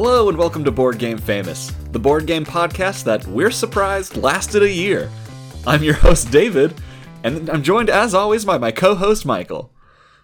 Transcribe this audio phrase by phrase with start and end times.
[0.00, 4.62] Hello and welcome to Board Game Famous, the board game podcast that we're surprised lasted
[4.62, 5.10] a year.
[5.66, 6.72] I'm your host, David,
[7.24, 9.72] and I'm joined as always by my co host, Michael.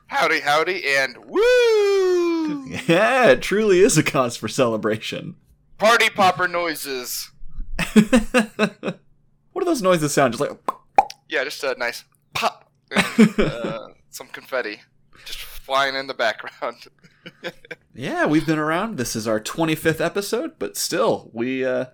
[0.06, 2.68] Howdy, howdy, and woo!
[2.87, 5.34] Yeah, it truly is a cause for celebration.
[5.79, 7.32] Party popper noises.
[7.95, 10.34] what do those noises sound?
[10.34, 10.56] Just like.
[11.28, 12.70] Yeah, just a nice pop.
[12.92, 14.83] And, uh, some confetti
[15.25, 16.77] just flying in the background.
[17.96, 18.96] Yeah, we've been around.
[18.98, 21.86] This is our 25th episode, but still, we uh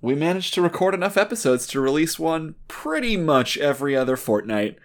[0.00, 4.78] we managed to record enough episodes to release one pretty much every other fortnight.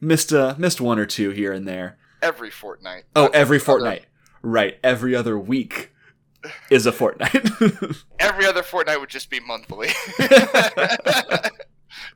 [0.00, 1.98] Missed uh missed one or two here and there.
[2.22, 3.04] Every fortnight.
[3.16, 4.06] Oh, every other- fortnight.
[4.40, 5.90] Right, every other week
[6.70, 7.50] is a fortnight.
[8.20, 9.88] Every other fortnight would just be monthly.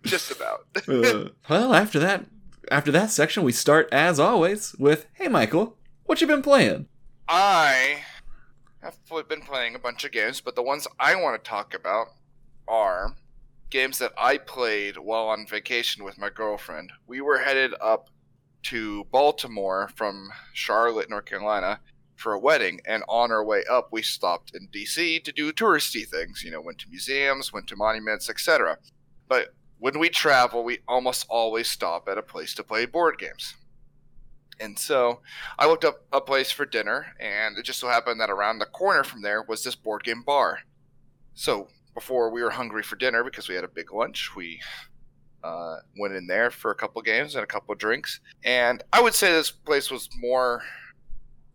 [0.04, 0.66] just about.
[0.88, 2.24] Uh, well, after that
[2.72, 6.88] after that section, we start as always with, "Hey Michael, what you been playing?"
[7.28, 8.04] I
[8.80, 8.96] have
[9.28, 12.08] been playing a bunch of games, but the ones I want to talk about
[12.66, 13.14] are
[13.70, 16.92] games that I played while on vacation with my girlfriend.
[17.06, 18.08] We were headed up
[18.64, 21.80] to Baltimore from Charlotte, North Carolina
[22.16, 26.08] for a wedding, and on our way up, we stopped in DC to do touristy
[26.08, 26.42] things.
[26.42, 28.78] You know, went to museums, went to monuments, etc.
[29.28, 33.56] But when we travel, we almost always stop at a place to play board games.
[34.60, 35.22] And so
[35.58, 38.66] I looked up a place for dinner, and it just so happened that around the
[38.66, 40.60] corner from there was this board game bar.
[41.34, 44.60] So before we were hungry for dinner because we had a big lunch, we
[45.42, 48.20] uh, went in there for a couple games and a couple drinks.
[48.44, 50.62] And I would say this place was more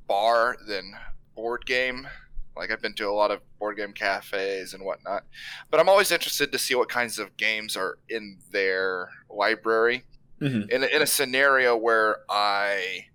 [0.06, 0.91] bar than
[1.34, 2.09] board game.
[2.58, 5.23] Like I've been to a lot of board game cafes and whatnot,
[5.69, 10.03] but I'm always interested to see what kinds of games are in their library
[10.41, 10.69] Mhm.
[10.69, 13.08] in a, in a scenario where I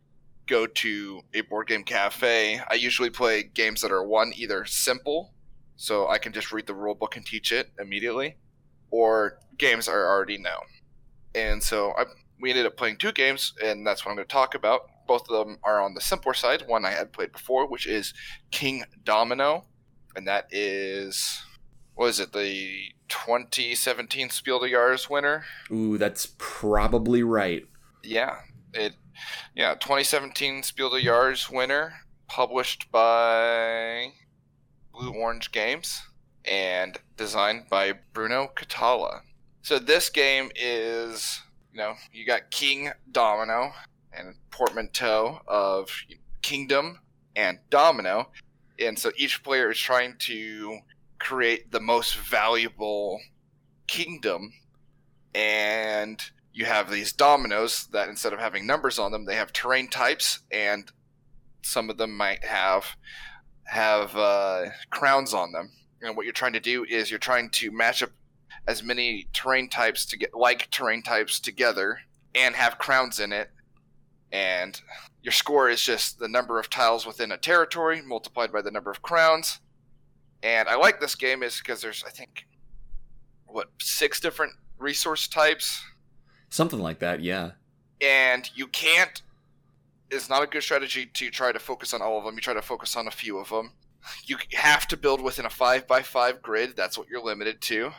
[0.48, 5.32] go to a board game cafe, I usually play games that are one either simple,
[5.76, 8.36] so I can just read the rule book and teach it immediately,
[8.90, 10.58] or games I already know.
[11.34, 12.06] And so I,
[12.40, 14.90] we ended up playing two games, and that's what I'm going to talk about.
[15.06, 16.64] Both of them are on the simpler side.
[16.66, 18.14] One I had played before, which is
[18.50, 19.64] King Domino,
[20.14, 21.42] and that is
[21.94, 22.32] what is it?
[22.32, 25.44] The 2017 Spiel des Jahres winner.
[25.70, 27.64] Ooh, that's probably right.
[28.02, 28.36] Yeah,
[28.72, 28.94] it.
[29.54, 31.92] Yeah, 2017 Spiel des Jahres winner,
[32.28, 34.12] published by
[34.92, 36.02] Blue Orange Games
[36.44, 39.20] and designed by Bruno Cathala.
[39.62, 41.40] So this game is,
[41.72, 43.72] you know, you got King Domino
[44.16, 45.90] and portmanteau of
[46.42, 47.00] kingdom
[47.34, 48.30] and domino,
[48.78, 50.78] and so each player is trying to
[51.18, 53.20] create the most valuable
[53.86, 54.52] kingdom.
[55.34, 56.20] And
[56.52, 60.40] you have these dominoes that instead of having numbers on them they have terrain types.
[60.50, 60.90] And
[61.62, 62.96] some of them might have
[63.64, 65.70] have uh, crowns on them.
[66.02, 68.10] And what you're trying to do is you're trying to match up
[68.66, 72.00] as many terrain types to get like terrain types together
[72.34, 73.50] and have crowns in it
[74.32, 74.80] and
[75.22, 78.90] your score is just the number of tiles within a territory multiplied by the number
[78.90, 79.60] of crowns.
[80.42, 82.46] And i like this game is because there's i think
[83.46, 85.84] what six different resource types?
[86.48, 87.52] Something like that, yeah.
[88.00, 89.22] and you can't
[90.12, 92.34] it's not a good strategy to try to focus on all of them.
[92.34, 93.72] You try to focus on a few of them.
[94.26, 96.76] You have to build within a 5 by 5 grid.
[96.76, 97.90] That's what you're limited to.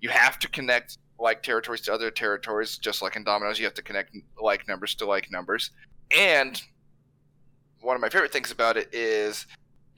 [0.00, 3.74] You have to connect like territories to other territories just like in dominoes you have
[3.74, 5.70] to connect like numbers to like numbers.
[6.16, 6.60] And
[7.80, 9.46] one of my favorite things about it is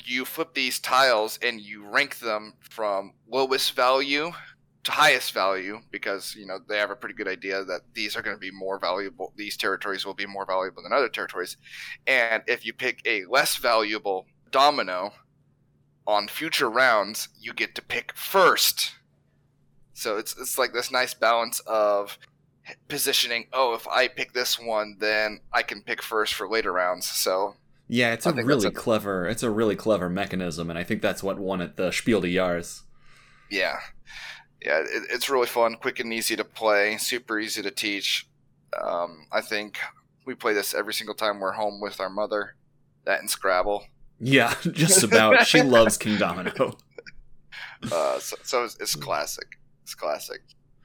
[0.04, 4.32] you flip these tiles and you rank them from lowest value
[4.84, 8.22] to highest value because you know they have a pretty good idea that these are
[8.22, 11.56] going to be more valuable these territories will be more valuable than other territories.
[12.06, 15.12] And if you pick a less valuable domino
[16.06, 18.92] on future rounds you get to pick first
[20.02, 22.18] so it's it's like this nice balance of
[22.88, 27.06] positioning oh if i pick this one then i can pick first for later rounds
[27.08, 27.56] so
[27.88, 29.26] Yeah, it's I a really a- clever.
[29.28, 32.28] It's a really clever mechanism, and I think that's what won at the Spiel des
[32.38, 32.82] Jahres.
[33.50, 33.76] yeah
[34.64, 38.28] yeah it, it's really fun quick and easy to play super easy to teach
[38.80, 39.78] um, i think
[40.24, 42.54] we play this every single time we're home with our mother
[43.04, 43.84] that and scrabble
[44.20, 45.46] Yeah, just about.
[45.48, 46.78] she loves Kingdomino.
[47.92, 49.48] uh, so, so it's, it's classic
[49.82, 50.40] it's classic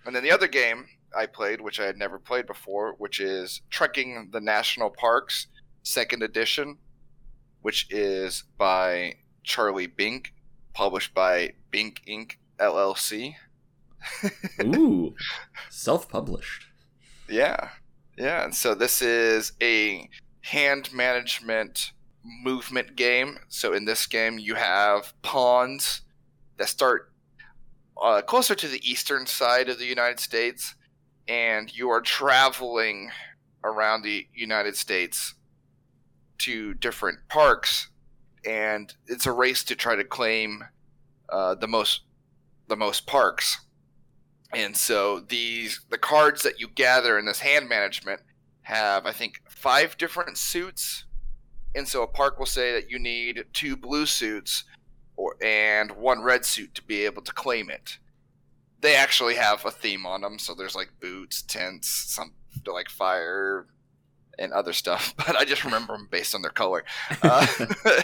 [0.05, 0.85] and then the other game
[1.15, 5.47] i played which i had never played before which is trekking the national parks
[5.83, 6.77] second edition
[7.61, 9.13] which is by
[9.44, 10.33] charlie bink
[10.73, 13.35] published by bink inc llc
[14.63, 15.15] Ooh,
[15.69, 16.67] self-published.
[17.29, 17.69] Yeah.
[18.17, 18.44] Yeah.
[18.44, 20.09] And so this is a
[20.41, 21.91] hand management
[22.44, 23.38] movement game.
[23.47, 26.01] So in this game, you have pawns
[26.57, 27.11] that start
[28.01, 30.75] uh, closer to the eastern side of the United States,
[31.27, 33.11] and you are traveling
[33.63, 35.35] around the United States
[36.39, 37.89] to different parks,
[38.45, 40.63] and it's a race to try to claim
[41.29, 42.01] uh, the most
[42.67, 43.65] the most parks.
[44.53, 48.21] And so these the cards that you gather in this hand management
[48.61, 51.05] have I think five different suits.
[51.75, 54.63] And so a park will say that you need two blue suits
[55.18, 57.98] or and one red suit to be able to claim it.
[58.80, 62.34] They actually have a theme on them, so there's like boots, tents, some
[62.66, 63.68] like fire,
[64.40, 65.14] and other stuff.
[65.25, 66.86] But I just remember them based on their color.
[67.22, 67.46] Uh,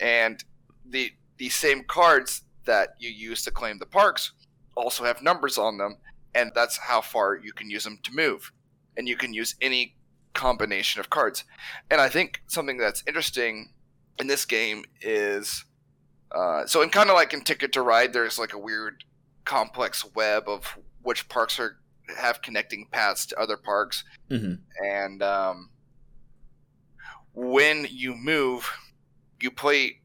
[0.00, 0.42] and
[0.88, 4.32] the the same cards that you use to claim the parks
[4.74, 5.96] also have numbers on them,
[6.34, 8.52] and that's how far you can use them to move.
[8.96, 9.96] And you can use any
[10.34, 11.44] combination of cards.
[11.90, 13.70] And I think something that's interesting
[14.18, 15.64] in this game is
[16.32, 19.04] uh, so in kind of like in Ticket to Ride, there's like a weird
[19.44, 21.78] complex web of which parks are
[22.16, 24.54] have connecting paths to other parks, hmm
[24.84, 25.70] and um,
[27.34, 28.70] when you move,
[29.40, 30.00] you play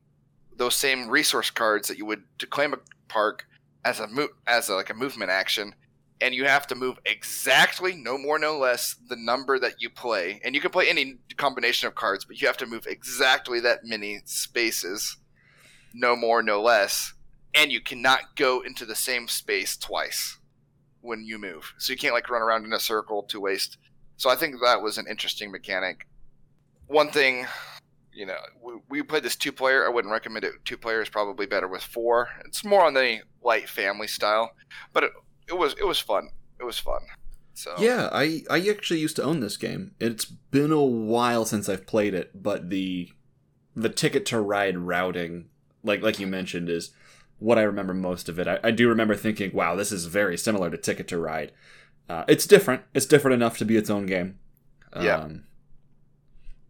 [0.56, 2.78] those same resource cards that you would to claim a
[3.08, 3.46] park
[3.86, 5.74] as a mo- as a, like a movement action,
[6.22, 10.40] and you have to move exactly, no more, no less, the number that you play.
[10.44, 13.84] And you can play any combination of cards, but you have to move exactly that
[13.84, 15.18] many spaces,
[15.94, 17.14] no more, no less.
[17.56, 20.40] And you cannot go into the same space twice
[21.02, 21.74] when you move.
[21.78, 23.78] So you can't like run around in a circle to waste.
[24.18, 26.08] So I think that was an interesting mechanic.
[26.88, 27.46] One thing,
[28.12, 29.86] you know, we, we played this two player.
[29.86, 30.54] I wouldn't recommend it.
[30.66, 32.30] Two player is probably better with four.
[32.46, 34.56] It's more on the light family style,
[34.94, 35.12] but it,
[35.50, 36.30] it was it was fun.
[36.60, 37.02] It was fun.
[37.54, 39.94] So Yeah, I I actually used to own this game.
[40.00, 43.12] It's been a while since I've played it, but the
[43.76, 45.50] the ticket to ride routing,
[45.84, 46.92] like like you mentioned, is
[47.40, 48.48] what I remember most of it.
[48.48, 51.52] I, I do remember thinking, "Wow, this is very similar to Ticket to Ride."
[52.10, 52.84] Uh, it's different.
[52.94, 54.40] It's different enough to be its own game.
[54.96, 55.18] Yeah.
[55.18, 55.44] Um,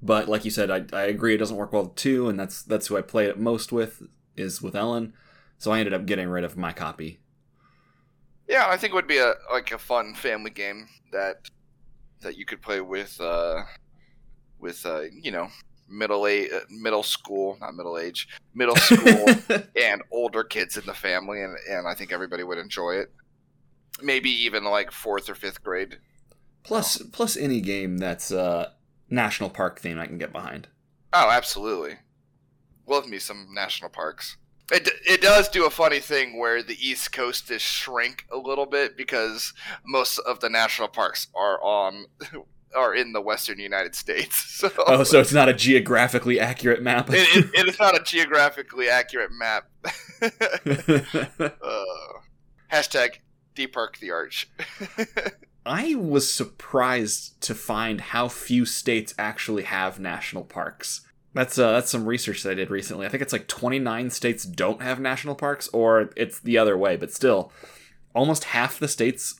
[0.01, 2.61] but like you said, I, I agree it doesn't work well with two, and that's
[2.61, 4.03] that's who I play it most with
[4.35, 5.13] is with Ellen.
[5.57, 7.19] So I ended up getting rid of my copy.
[8.47, 11.49] Yeah, I think it would be a like a fun family game that
[12.21, 13.63] that you could play with uh
[14.59, 15.47] with uh you know
[15.93, 19.25] middle age middle school not middle age middle school
[19.81, 23.13] and older kids in the family and and I think everybody would enjoy it.
[24.01, 25.99] Maybe even like fourth or fifth grade.
[26.63, 28.71] plus plus any game that's uh
[29.09, 30.67] national park theme I can get behind.
[31.13, 31.97] Oh, absolutely.
[32.87, 34.37] Love me some national parks.
[34.71, 38.65] It, it does do a funny thing where the East Coast is shrink a little
[38.65, 39.53] bit because
[39.85, 42.05] most of the national parks are on
[42.75, 44.49] are in the Western United States.
[44.63, 47.09] So, Oh, so it's not a geographically accurate map.
[47.09, 49.67] it, it, it is not a geographically accurate map.
[50.21, 51.49] uh,
[52.71, 53.15] hashtag
[53.55, 54.49] depark the arch.
[55.65, 61.01] I was surprised to find how few states actually have national parks.
[61.33, 63.05] That's uh, that's some research that I did recently.
[63.05, 66.95] I think it's like 29 states don't have national parks, or it's the other way.
[66.95, 67.51] But still,
[68.13, 69.39] almost half the states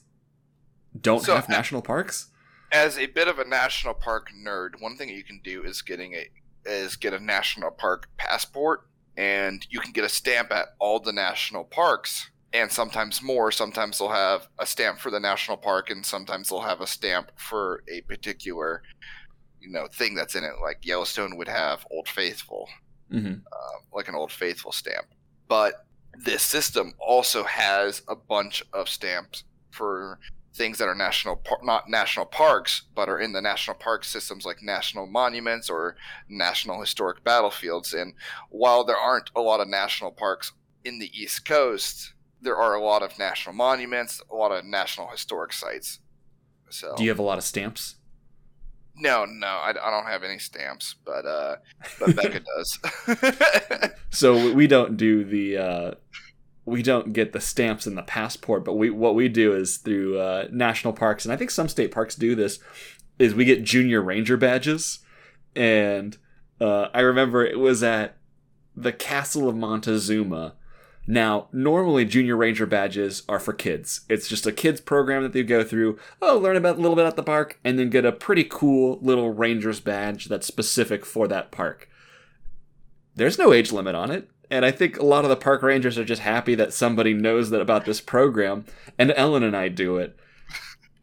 [1.00, 2.28] don't So, have national parks.
[2.74, 6.16] As a bit of a national park nerd, one thing you can do is getting
[6.16, 6.28] a
[6.66, 11.14] is get a national park passport, and you can get a stamp at all the
[11.14, 13.52] national parks, and sometimes more.
[13.52, 17.32] Sometimes they'll have a stamp for the national park, and sometimes they'll have a stamp
[17.36, 18.82] for a particular,
[19.62, 20.54] you know, thing that's in it.
[20.60, 22.68] Like Yellowstone would have Old Faithful,
[23.12, 25.06] hmm uh, like an Old Faithful stamp.
[25.48, 25.86] But
[26.26, 30.20] this system also has a bunch of stamps for
[30.54, 34.46] things that are national, par- not national parks, but are in the national park systems,
[34.46, 35.96] like national monuments or
[36.30, 37.94] national historic battlefields.
[37.94, 38.14] And
[38.50, 40.52] while there aren't a lot of national parks
[40.86, 45.08] in the East Coast, there are a lot of national monuments, a lot of national
[45.08, 46.00] historic sites.
[46.70, 47.96] So Do you have a lot of stamps?
[48.96, 51.56] no, no, I, I don't have any stamps, but uh,
[52.00, 52.80] but Becca does.
[54.12, 55.92] So we don't do the uh,
[56.66, 60.20] we don't get the stamps in the passport, but we what we do is through
[60.20, 62.60] uh, national parks, and I think some state parks do this.
[63.20, 65.00] Is we get junior ranger badges,
[65.56, 66.18] and
[66.60, 68.18] uh, I remember it was at
[68.76, 70.56] the Castle of Montezuma.
[71.06, 74.02] Now, normally junior ranger badges are for kids.
[74.10, 76.00] It's just a kids program that they go through.
[76.22, 78.98] Oh, learn about a little bit at the park, and then get a pretty cool
[79.02, 81.90] little ranger's badge that's specific for that park
[83.16, 84.30] there's no age limit on it.
[84.54, 87.50] And I think a lot of the park rangers are just happy that somebody knows
[87.50, 88.66] that about this program.
[89.00, 90.16] And Ellen and I do it.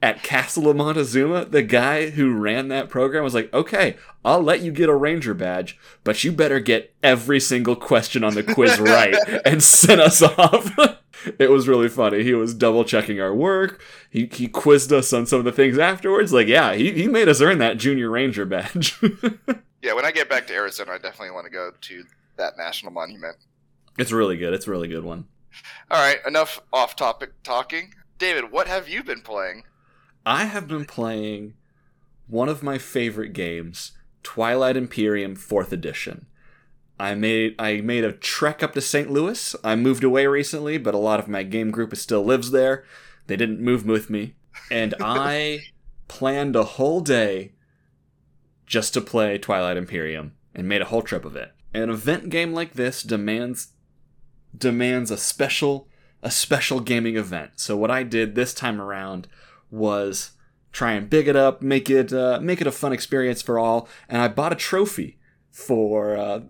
[0.00, 4.60] at Castle of Montezuma, the guy who ran that program was like, okay, I'll let
[4.60, 8.78] you get a ranger badge, but you better get every single question on the quiz
[8.80, 10.70] right and send us off.
[11.40, 12.22] it was really funny.
[12.22, 13.82] He was double checking our work.
[14.10, 16.32] He, he quizzed us on some of the things afterwards.
[16.32, 18.96] Like, yeah, he, he made us earn that junior ranger badge.
[19.82, 22.04] yeah, when I get back to Arizona, I definitely want to go to
[22.40, 23.36] that national monument.
[23.98, 24.52] It's really good.
[24.52, 25.26] It's a really good one.
[25.90, 27.94] All right, enough off topic talking.
[28.18, 29.64] David, what have you been playing?
[30.26, 31.54] I have been playing
[32.26, 33.92] one of my favorite games,
[34.22, 36.26] Twilight Imperium 4th Edition.
[36.98, 39.10] I made I made a trek up to St.
[39.10, 39.56] Louis.
[39.64, 42.84] I moved away recently, but a lot of my game group still lives there.
[43.26, 44.34] They didn't move with me,
[44.70, 45.60] and I
[46.08, 47.52] planned a whole day
[48.66, 51.52] just to play Twilight Imperium and made a whole trip of it.
[51.72, 53.68] An event game like this demands
[54.56, 55.88] demands a special
[56.22, 57.52] a special gaming event.
[57.56, 59.26] So what I did this time around
[59.70, 60.32] was
[60.72, 63.88] try and big it up, make it uh, make it a fun experience for all,
[64.08, 65.18] and I bought a trophy
[65.50, 66.40] for uh,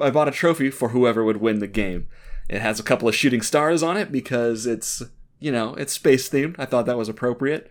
[0.00, 2.08] I bought a trophy for whoever would win the game.
[2.48, 5.02] It has a couple of shooting stars on it because it's
[5.38, 6.56] you know it's space themed.
[6.58, 7.70] I thought that was appropriate,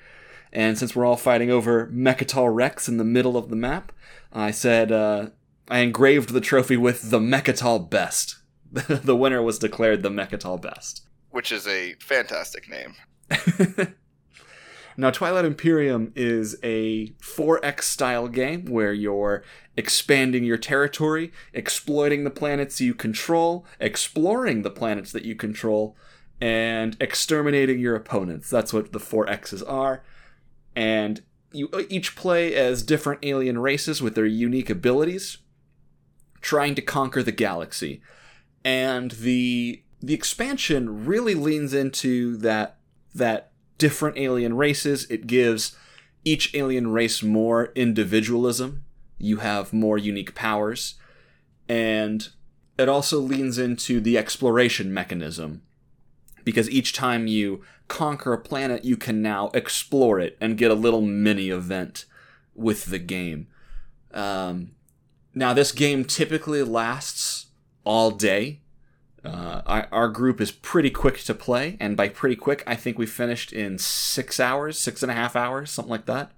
[0.53, 3.91] and since we're all fighting over Mecatol Rex in the middle of the map,
[4.31, 5.29] I said uh,
[5.69, 8.37] I engraved the trophy with the Mecatol Best.
[8.71, 12.95] the winner was declared the Mecatol Best, which is a fantastic name.
[14.99, 19.45] Now, Twilight Imperium is a 4X style game where you're
[19.77, 25.95] expanding your territory, exploiting the planets you control, exploring the planets that you control,
[26.41, 28.49] and exterminating your opponents.
[28.49, 30.03] That's what the 4Xs are.
[30.75, 31.21] And
[31.53, 35.37] you each play as different alien races with their unique abilities,
[36.41, 38.01] trying to conquer the galaxy.
[38.63, 42.77] And the the expansion really leans into that
[43.13, 45.09] that different alien races.
[45.09, 45.75] It gives
[46.23, 48.83] each alien race more individualism.
[49.17, 50.95] You have more unique powers.
[51.67, 52.29] And
[52.77, 55.61] it also leans into the exploration mechanism.
[56.43, 60.75] Because each time you conquer a planet, you can now explore it and get a
[60.75, 62.05] little mini event
[62.55, 63.47] with the game.
[64.13, 64.71] Um,
[65.33, 67.47] now, this game typically lasts
[67.83, 68.61] all day.
[69.23, 72.97] Uh, our, our, group is pretty quick to play, and by pretty quick, I think
[72.97, 76.31] we finished in six hours, six and a half hours, something like that.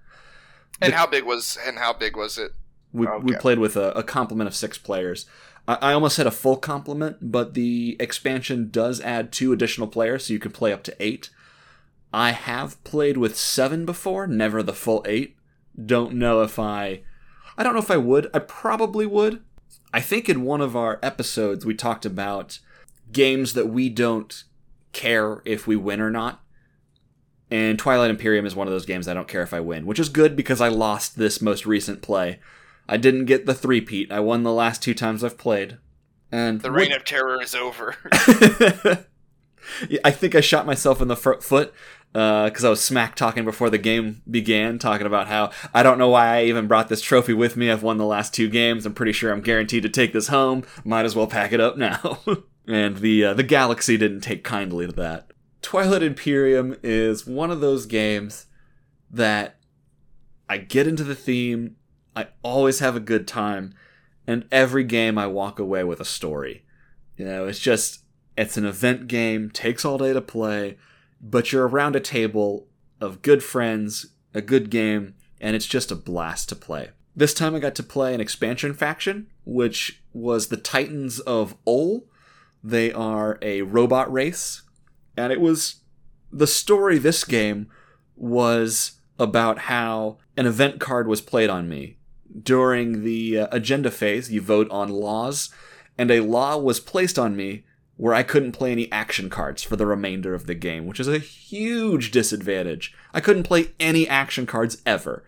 [0.80, 2.52] And the, how big was and how big was it?
[2.92, 3.24] We, okay.
[3.24, 5.26] we played with a, a, complement of six players.
[5.68, 10.26] I, I almost had a full complement, but the expansion does add two additional players,
[10.26, 11.30] so you can play up to eight.
[12.12, 15.36] I have played with seven before, never the full eight.
[15.82, 17.02] Don't know if I.
[17.56, 18.30] I don't know if I would.
[18.34, 19.42] I probably would.
[19.92, 22.58] I think in one of our episodes we talked about
[23.12, 24.44] games that we don't
[24.92, 26.42] care if we win or not.
[27.50, 29.98] And Twilight Imperium is one of those games I don't care if I win, which
[29.98, 32.40] is good because I lost this most recent play.
[32.88, 34.10] I didn't get the three-peat.
[34.10, 35.76] I won the last two times I've played.
[36.30, 37.96] And the reign of terror is over.
[40.02, 41.74] I think I shot myself in the foot
[42.12, 45.98] because uh, I was smack talking before the game began, talking about how I don't
[45.98, 47.70] know why I even brought this trophy with me.
[47.70, 48.84] I've won the last two games.
[48.84, 50.64] I'm pretty sure I'm guaranteed to take this home.
[50.84, 52.18] Might as well pack it up now.
[52.68, 55.30] and the uh, the galaxy didn't take kindly to that.
[55.62, 58.46] Twilight Imperium is one of those games
[59.10, 59.56] that
[60.48, 61.76] I get into the theme,
[62.14, 63.74] I always have a good time,
[64.26, 66.64] and every game I walk away with a story.
[67.16, 68.00] You know, it's just
[68.36, 70.76] it's an event game, takes all day to play,
[71.22, 72.66] but you're around a table
[73.00, 76.90] of good friends, a good game, and it's just a blast to play.
[77.14, 82.04] This time I got to play an expansion faction, which was the Titans of Ul,
[82.64, 84.62] they are a robot race,
[85.16, 85.76] and it was
[86.32, 87.68] the story this game
[88.16, 91.98] was about how an event card was played on me.
[92.42, 95.50] During the uh, agenda phase, you vote on laws,
[95.98, 97.64] and a law was placed on me
[98.02, 101.06] where I couldn't play any action cards for the remainder of the game, which is
[101.06, 102.92] a huge disadvantage.
[103.14, 105.22] I couldn't play any action cards ever.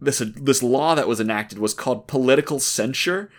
[0.00, 3.30] This this law that was enacted was called political censure.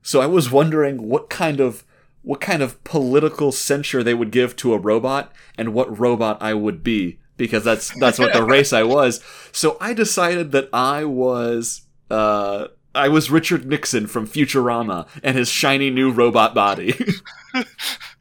[0.00, 1.84] So I was wondering what kind of
[2.22, 6.54] what kind of political censure they would give to a robot and what robot I
[6.54, 9.22] would be because that's that's what the race I was.
[9.52, 15.50] So I decided that I was uh I was Richard Nixon from Futurama and his
[15.50, 16.94] shiny new robot body.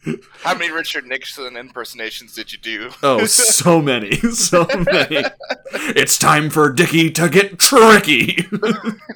[0.43, 2.91] How many Richard Nixon impersonations did you do?
[3.03, 5.24] oh, so many, so many.
[5.72, 8.48] it's time for Dickie to get tricky.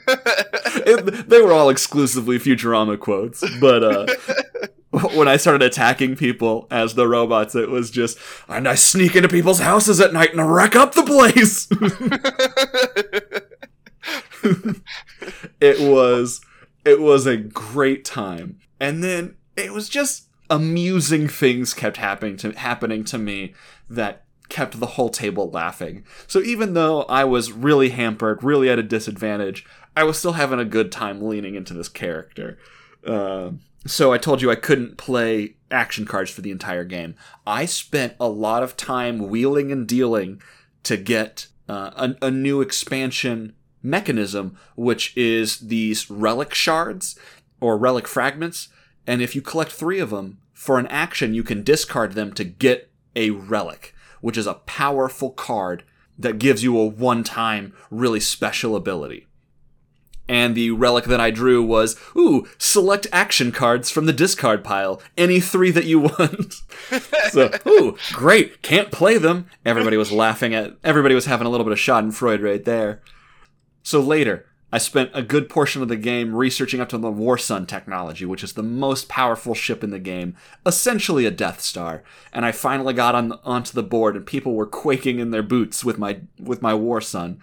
[0.08, 4.06] it, they were all exclusively Futurama quotes, but uh
[5.14, 9.28] when I started attacking people as the robots, it was just, and I sneak into
[9.28, 11.68] people's houses at night and wreck up the place.
[15.60, 16.40] it was,
[16.86, 18.60] it was a great time.
[18.80, 23.54] And then it was just amusing things kept happening to happening to me
[23.90, 26.04] that kept the whole table laughing.
[26.28, 29.66] So even though I was really hampered, really at a disadvantage,
[29.98, 32.58] I was still having a good time leaning into this character.
[33.06, 33.52] Uh,
[33.88, 37.16] so I told you I couldn't play action cards for the entire game.
[37.46, 40.42] I spent a lot of time wheeling and dealing
[40.84, 47.18] to get uh, a, a new expansion mechanism, which is these relic shards
[47.60, 48.70] or relic fragments.
[49.08, 52.44] And if you collect three of them, for an action, you can discard them to
[52.44, 55.84] get a relic, which is a powerful card
[56.18, 59.28] that gives you a one time, really special ability.
[60.28, 65.00] And the relic that I drew was, ooh, select action cards from the discard pile.
[65.18, 66.56] Any three that you want.
[67.30, 68.64] so, ooh, great.
[68.64, 69.48] Can't play them.
[69.66, 73.02] Everybody was laughing at, everybody was having a little bit of schadenfreude right there.
[73.84, 77.68] So later, I spent a good portion of the game researching up to the Warsun
[77.68, 82.04] technology, which is the most powerful ship in the game, essentially a Death Star.
[82.34, 85.86] And I finally got on onto the board, and people were quaking in their boots
[85.86, 87.38] with my with my Warsun.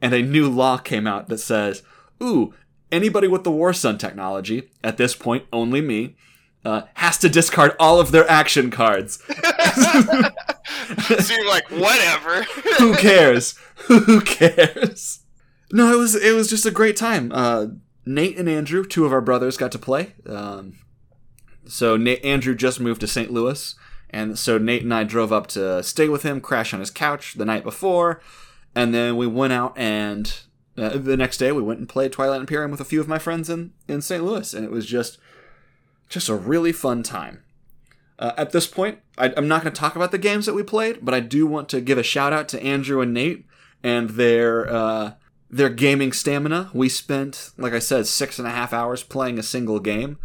[0.00, 1.82] And a new law came out that says
[2.22, 2.54] ooh,
[2.90, 6.16] anybody with the Warsun technology, at this point, only me,
[6.64, 9.22] uh, has to discard all of their action cards.
[9.74, 12.42] so you're like, whatever.
[12.78, 13.58] Who cares?
[13.86, 15.20] Who cares?
[15.72, 17.30] No, it was it was just a great time.
[17.32, 17.66] Uh,
[18.06, 20.14] Nate and Andrew, two of our brothers, got to play.
[20.26, 20.78] Um,
[21.66, 23.30] so Nate, Andrew just moved to St.
[23.30, 23.74] Louis,
[24.10, 27.34] and so Nate and I drove up to stay with him, crash on his couch
[27.34, 28.20] the night before,
[28.74, 30.40] and then we went out and
[30.78, 33.18] uh, the next day, we went and played Twilight Imperium with a few of my
[33.18, 34.22] friends in, in St.
[34.22, 35.18] Louis, and it was just
[36.08, 37.42] just a really fun time.
[38.18, 40.62] Uh, at this point, I, am not going to talk about the games that we
[40.62, 43.44] played, but I do want to give a shout out to Andrew and Nate
[43.82, 45.12] and their uh,
[45.50, 46.70] their gaming stamina.
[46.72, 50.18] We spent, like I said, six and a half hours playing a single game,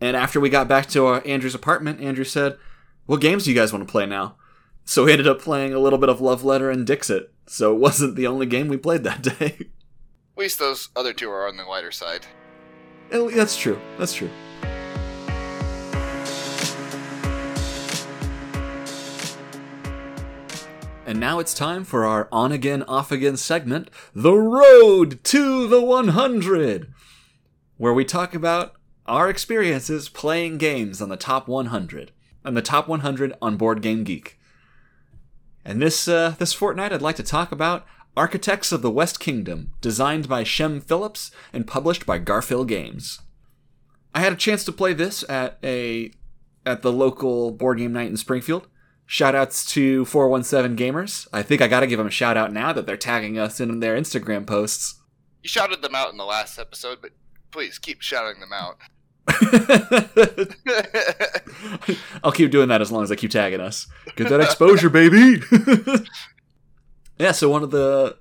[0.00, 2.58] and after we got back to uh, Andrew's apartment, Andrew said,
[3.06, 4.36] "What games do you guys want to play now?"
[4.84, 7.30] So we ended up playing a little bit of Love Letter and Dixit.
[7.46, 9.56] So it wasn't the only game we played that day.
[9.60, 12.26] At least those other two are on the lighter side.
[13.10, 13.78] That's true.
[13.98, 14.30] That's true.
[21.08, 25.80] And now it's time for our on again, off again segment, The Road to the
[25.80, 26.92] 100,
[27.78, 28.74] where we talk about
[29.06, 32.12] our experiences playing games on the top 100
[32.44, 34.38] and the top 100 on Board Game Geek.
[35.64, 39.72] And this uh, this fortnight, I'd like to talk about Architects of the West Kingdom,
[39.80, 43.22] designed by Shem Phillips and published by Garphill Games.
[44.14, 46.12] I had a chance to play this at a
[46.66, 48.68] at the local board game night in Springfield.
[49.08, 51.26] Shoutouts to 417 Gamers.
[51.32, 53.58] I think I got to give them a shout out now that they're tagging us
[53.58, 55.00] in their Instagram posts.
[55.42, 57.12] You shouted them out in the last episode, but
[57.50, 58.76] please keep shouting them out.
[62.22, 63.86] I'll keep doing that as long as they keep tagging us.
[64.16, 65.42] Get that exposure, baby.
[67.18, 68.18] yeah, so one of the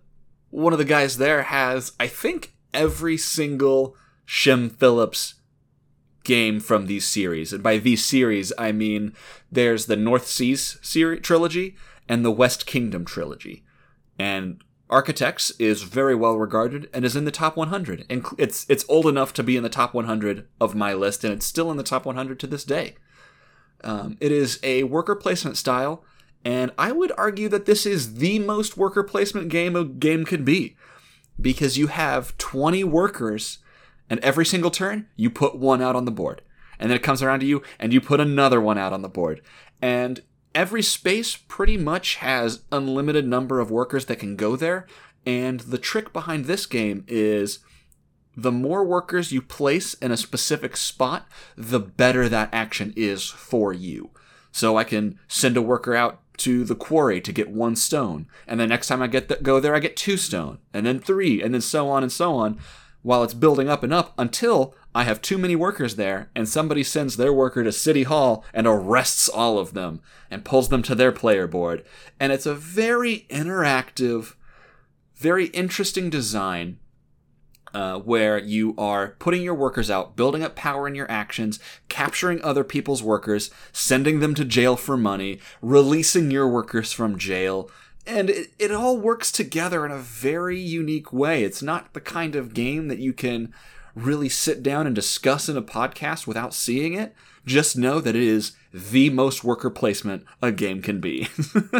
[0.50, 3.96] one of the guys there has I think every single
[4.26, 5.36] Shem Phillips
[6.28, 7.52] game from these series.
[7.52, 9.14] And by these series, I mean
[9.52, 11.76] there's the North Seas series trilogy
[12.08, 13.64] and the West Kingdom trilogy.
[14.20, 18.06] And Architects is very well regarded and is in the top 100.
[18.10, 21.34] And it's it's old enough to be in the top 100 of my list, and
[21.34, 22.96] it's still in the top 100 to this day.
[23.84, 26.04] Um, it is a worker placement style,
[26.44, 30.46] and I would argue that this is the most worker placement game a game could
[30.46, 30.76] be,
[31.40, 33.60] because you have 20 workers,
[34.10, 36.42] and every single turn you put one out on the board,
[36.80, 39.10] and then it comes around to you, and you put another one out on the
[39.10, 39.42] board,
[39.82, 40.22] and
[40.56, 44.88] every space pretty much has unlimited number of workers that can go there.
[45.26, 47.60] And the trick behind this game is
[48.36, 53.74] the more workers you place in a specific spot, the better that action is for
[53.74, 54.12] you.
[54.52, 58.60] So I can send a worker out to the quarry to get one stone, and
[58.60, 61.42] the next time I get the, go there, I get two stone, and then three,
[61.42, 62.60] and then so on and so on,
[63.08, 66.84] while it's building up and up until I have too many workers there, and somebody
[66.84, 70.94] sends their worker to City Hall and arrests all of them and pulls them to
[70.94, 71.86] their player board.
[72.20, 74.36] And it's a very interactive,
[75.16, 76.80] very interesting design
[77.74, 82.42] uh, where you are putting your workers out, building up power in your actions, capturing
[82.42, 87.72] other people's workers, sending them to jail for money, releasing your workers from jail.
[88.08, 91.44] And it, it all works together in a very unique way.
[91.44, 93.54] It's not the kind of game that you can
[93.96, 97.14] really sit down and discuss in a podcast without seeing it,
[97.46, 101.28] just know that it is the most worker placement a game can be.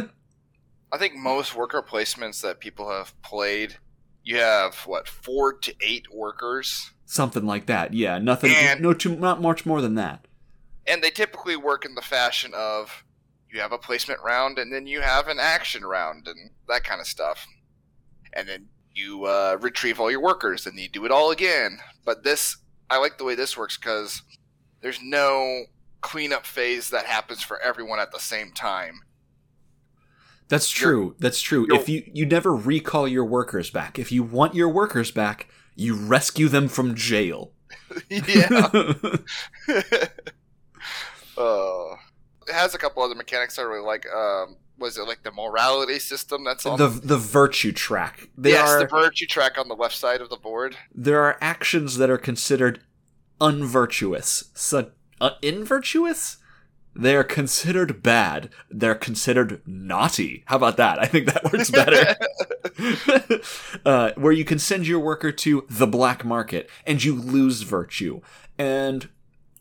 [0.92, 3.76] I think most worker placements that people have played,
[4.24, 7.94] you have what four to eight workers, Something like that.
[7.94, 8.52] Yeah, nothing.
[8.54, 10.26] And- no, too not much more than that.
[10.86, 13.04] and they typically work in the fashion of
[13.58, 17.02] you have a placement round and then you have an action round and that kind
[17.02, 17.46] of stuff,
[18.34, 21.80] and then you uh, retrieve all your workers and you do it all again.
[22.06, 22.58] But this,
[22.90, 24.22] I like the way this works because
[24.82, 25.66] there's no
[26.02, 29.02] cleanup phase that happens for everyone at the same time.
[30.50, 31.16] That's true.
[31.20, 31.68] That's true.
[31.72, 34.00] If you you never recall your workers back.
[34.00, 37.52] If you want your workers back, you rescue them from jail.
[38.10, 38.70] yeah.
[41.38, 41.96] uh,
[42.48, 44.06] it has a couple other mechanics I really like.
[44.14, 48.30] Um, was it like the morality system that's on the the virtue track.
[48.38, 50.78] There yes, are the virtue track on the left side of the board.
[50.94, 52.82] there are actions that are considered
[53.42, 54.46] unvirtuous.
[54.54, 56.38] So uh, invirtuous?
[57.00, 58.50] They're considered bad.
[58.72, 60.44] They're considered naughty.
[60.48, 60.98] How about that?
[60.98, 62.16] I think that works better.
[63.86, 68.22] uh, where you can send your worker to the black market and you lose virtue.
[68.58, 69.10] And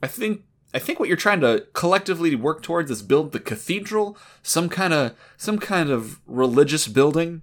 [0.02, 0.44] I think
[0.76, 4.92] I think what you're trying to collectively work towards is build the cathedral, some kind
[4.92, 7.40] of some kind of religious building.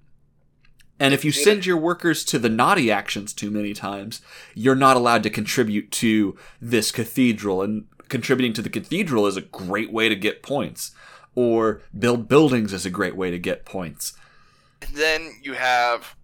[0.99, 4.21] And if you send your workers to the naughty actions too many times,
[4.53, 7.63] you're not allowed to contribute to this cathedral.
[7.63, 10.91] And contributing to the cathedral is a great way to get points.
[11.33, 14.13] Or build buildings is a great way to get points.
[14.83, 16.15] And then you have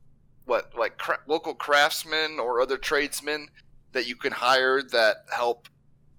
[0.45, 3.47] what like cra- local craftsmen or other tradesmen
[3.93, 5.67] that you can hire that help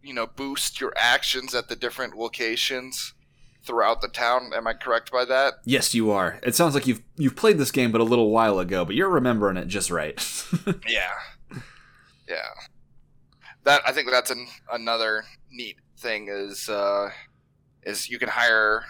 [0.03, 3.15] you know boost your actions at the different locations
[3.63, 4.53] throughout the town.
[4.55, 5.55] Am I correct by that?
[5.65, 6.41] Yes, you are.
[6.43, 9.09] It sounds like you've you've played this game but a little while ago, but you're
[9.09, 10.19] remembering it just right.
[10.89, 11.13] Yeah,
[12.29, 12.49] yeah.
[13.65, 17.11] That I think that's an, another neat thing is uh,
[17.83, 18.85] is you can hire,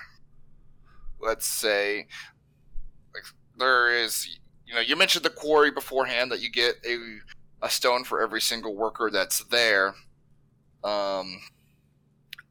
[1.21, 2.07] let's say,
[3.15, 3.25] like
[3.59, 6.97] there is you know you mentioned the quarry beforehand that you get a
[7.63, 9.95] a stone for every single worker that's there.
[10.85, 11.41] Um,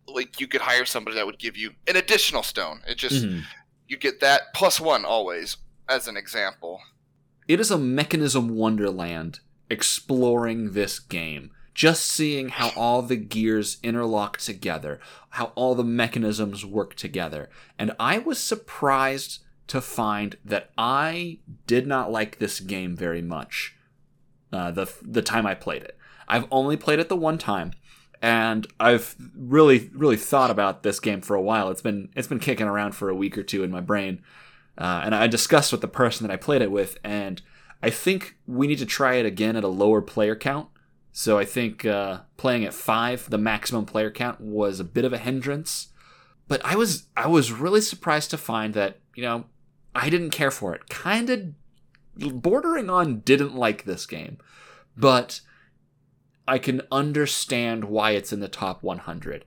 [0.08, 2.82] like you could hire somebody that would give you an additional stone.
[2.88, 3.44] It just Mhm.
[3.88, 6.82] you get that plus one always as an example.
[7.48, 9.40] It is a mechanism wonderland
[9.70, 11.52] exploring this game.
[11.76, 17.50] Just seeing how all the gears interlock together, how all the mechanisms work together.
[17.78, 21.38] And I was surprised to find that I
[21.68, 23.76] did not like this game very much
[24.52, 25.96] uh, the, the time I played it.
[26.28, 27.74] I've only played it the one time,
[28.22, 31.70] and I've really, really thought about this game for a while.
[31.70, 34.22] It's been it's been kicking around for a week or two in my brain.
[34.78, 37.42] Uh, and I discussed with the person that I played it with, and
[37.84, 40.70] I think we need to try it again at a lower player count.
[41.12, 45.14] So I think uh, playing at five, the maximum player count, was a bit of
[45.14, 45.90] a hindrance.
[46.48, 49.46] But I was I was really surprised to find that you know
[49.96, 50.90] I didn't care for it.
[50.90, 51.54] Kind of
[52.42, 54.38] bordering on didn't like this game,
[54.98, 55.42] but
[56.50, 59.46] I can understand why it's in the top 100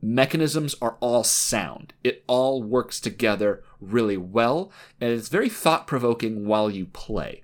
[0.00, 1.92] mechanisms are all sound.
[2.04, 4.70] It all works together really well,
[5.00, 7.42] and it's very thought provoking while you play.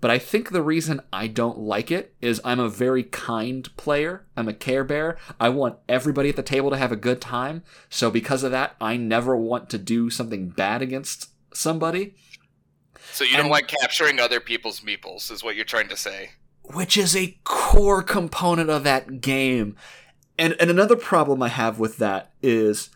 [0.00, 4.24] But I think the reason I don't like it is I'm a very kind player.
[4.34, 5.18] I'm a care bear.
[5.38, 7.62] I want everybody at the table to have a good time.
[7.90, 12.14] So because of that, I never want to do something bad against somebody,
[13.12, 16.30] So you don't like capturing other people's meeples, is what you're trying to say.
[16.74, 19.76] Which is a core component of that game.
[20.38, 22.90] And and another problem I have with that is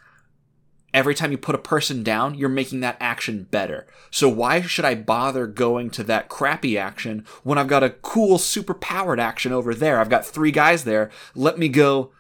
[0.95, 3.87] every time you put a person down, you're making that action better.
[4.11, 8.39] So why should I bother going to that crappy action when I've got a cool
[8.39, 10.01] super powered action over there?
[10.01, 11.11] I've got three guys there.
[11.35, 12.13] Let me go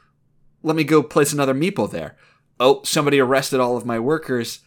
[0.63, 2.17] let me go place another meeple there.
[2.59, 4.61] Oh, somebody arrested all of my workers.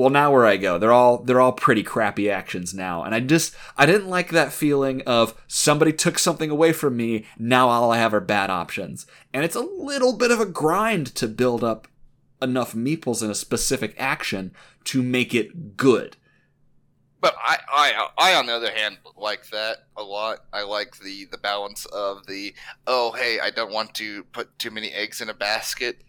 [0.00, 3.20] Well, now where I go, they're all they're all pretty crappy actions now, and I
[3.20, 7.26] just I didn't like that feeling of somebody took something away from me.
[7.38, 11.14] Now all I have are bad options, and it's a little bit of a grind
[11.16, 11.86] to build up
[12.40, 16.16] enough meeples in a specific action to make it good.
[17.20, 20.46] But I, I, I, on the other hand, like that a lot.
[20.50, 22.54] I like the the balance of the
[22.86, 26.00] oh, hey, I don't want to put too many eggs in a basket.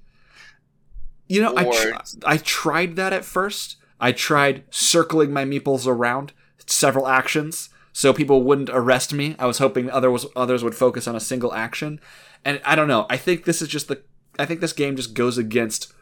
[1.28, 3.76] You know, I tr- I tried that at first.
[4.02, 6.34] I tried circling my meeples around
[6.66, 9.36] several actions so people wouldn't arrest me.
[9.38, 12.00] I was hoping others others would focus on a single action,
[12.44, 13.06] and I don't know.
[13.10, 14.02] I think this is just the.
[14.40, 15.94] I think this game just goes against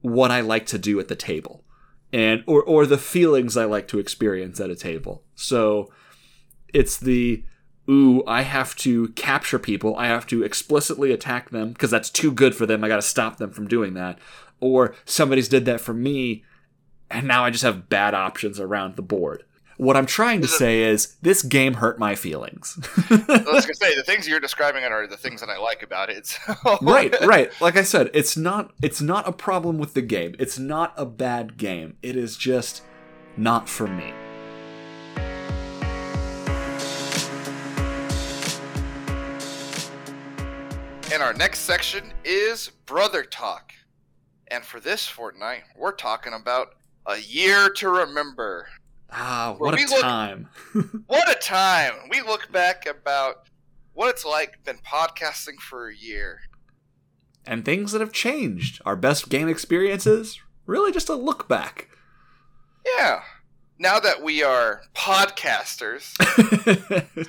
[0.00, 1.64] what I like to do at the table,
[2.12, 5.24] and or or the feelings I like to experience at a table.
[5.34, 5.90] So
[6.72, 7.42] it's the
[7.90, 12.30] ooh, I have to capture people, I have to explicitly attack them because that's too
[12.30, 12.84] good for them.
[12.84, 14.18] I got to stop them from doing that.
[14.60, 16.44] Or somebody's did that for me,
[17.10, 19.44] and now I just have bad options around the board.
[19.76, 22.76] What I'm trying to say is this game hurt my feelings.
[23.08, 26.10] I was gonna say the things you're describing are the things that I like about
[26.10, 26.26] it.
[26.26, 26.78] So.
[26.82, 27.52] right, right.
[27.60, 30.34] Like I said, it's not it's not a problem with the game.
[30.40, 31.96] It's not a bad game.
[32.02, 32.82] It is just
[33.36, 34.12] not for me.
[41.12, 43.72] And our next section is Brother Talk.
[44.48, 46.74] And for this fortnight, we're talking about
[47.08, 48.68] a year to remember.
[49.10, 50.48] Ah, what a look- time.
[51.06, 51.94] What a time!
[52.10, 53.48] We look back about
[53.94, 56.40] what it's like been podcasting for a year.
[57.46, 58.80] and things that have changed.
[58.84, 61.88] Our best game experiences, really just a look back.
[62.98, 63.22] Yeah.
[63.78, 66.12] Now that we are podcasters,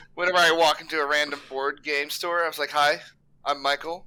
[0.15, 2.99] whenever I walk into a random board game store, I was like, "Hi,
[3.45, 4.05] I'm Michael.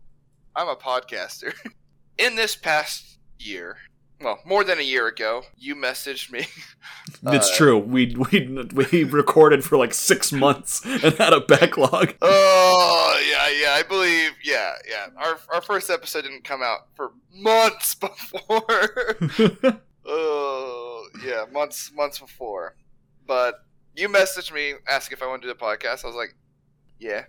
[0.54, 1.54] I'm a podcaster."
[2.18, 3.78] In this past year,
[4.22, 6.46] well, more than a year ago, you messaged me.
[7.26, 7.78] it's Uh, true.
[7.78, 12.14] We we we recorded for like six months and had a backlog.
[12.22, 13.72] Oh yeah, yeah.
[13.72, 14.30] I believe.
[14.44, 15.06] Yeah, yeah.
[15.16, 19.80] Our our first episode didn't come out for months before.
[20.04, 22.74] Oh yeah, months months before.
[23.24, 23.54] But
[23.94, 26.04] you messaged me asking if I want to do the podcast.
[26.04, 26.34] I was like,
[26.98, 27.24] yeah,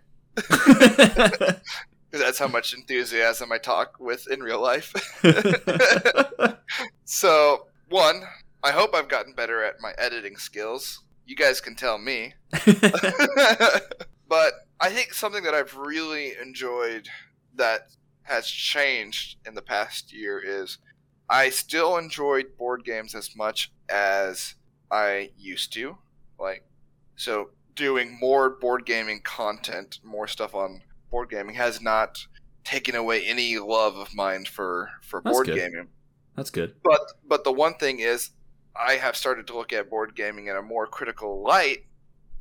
[2.14, 4.94] because that's how much enthusiasm I talk with in real life.
[7.06, 8.24] so one,
[8.64, 11.02] I hope I've gotten better at my editing skills.
[11.26, 12.36] You guys can tell me.
[14.30, 17.08] but I think something that I've really enjoyed
[17.56, 17.88] that
[18.24, 20.78] has changed in the past year is
[21.30, 24.56] I still enjoyed board games as much as
[24.92, 25.98] I used to.
[26.38, 26.64] Like,
[27.16, 30.82] so doing more board gaming content, more stuff on
[31.14, 32.26] board gaming has not
[32.64, 35.56] taken away any love of mine for for That's board good.
[35.56, 35.88] gaming.
[36.36, 36.74] That's good.
[36.84, 38.32] But but the one thing is,
[38.76, 41.86] I have started to look at board gaming in a more critical light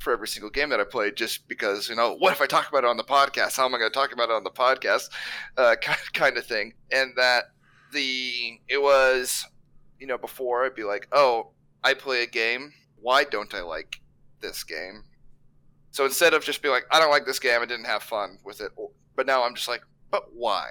[0.00, 2.70] for every single game that I play, just because you know, what if I talk
[2.70, 3.58] about it on the podcast?
[3.58, 5.10] How am I going to talk about it on the podcast?
[5.58, 7.44] Uh, kind kind of thing, and that
[7.92, 9.44] the it was,
[10.00, 11.50] you know, before I'd be like, oh,
[11.84, 12.72] I play a game.
[12.96, 14.00] Why don't I like
[14.40, 15.04] this game?
[15.92, 18.38] So instead of just being like, I don't like this game, I didn't have fun
[18.44, 18.72] with it,
[19.14, 20.68] but now I'm just like, but why?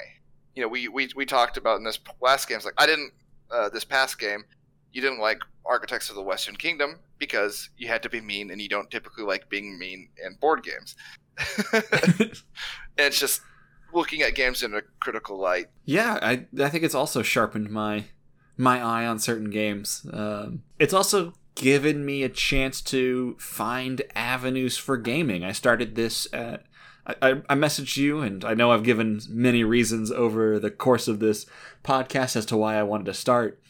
[0.55, 2.57] You know, we we, we talked about in this last game.
[2.57, 3.13] It's like I didn't
[3.51, 4.43] uh, this past game,
[4.91, 8.61] you didn't like Architects of the Western Kingdom because you had to be mean, and
[8.61, 10.95] you don't typically like being mean in board games.
[11.73, 12.31] and
[12.97, 13.41] it's just
[13.93, 15.67] looking at games in a critical light.
[15.85, 18.05] Yeah, I I think it's also sharpened my
[18.57, 20.05] my eye on certain games.
[20.11, 25.43] Um, it's also given me a chance to find avenues for gaming.
[25.43, 26.31] I started this.
[26.33, 26.57] Uh,
[27.05, 31.07] I, I I messaged you, and I know I've given many reasons over the course
[31.07, 31.45] of this
[31.83, 33.61] podcast as to why I wanted to start.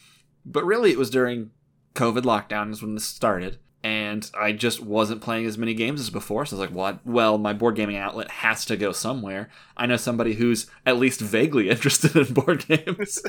[0.46, 1.52] But really, it was during
[1.96, 6.46] COVID lockdowns when this started, and I just wasn't playing as many games as before.
[6.46, 7.00] So I was like, "What?
[7.06, 11.20] Well, my board gaming outlet has to go somewhere." I know somebody who's at least
[11.20, 13.22] vaguely interested in board games.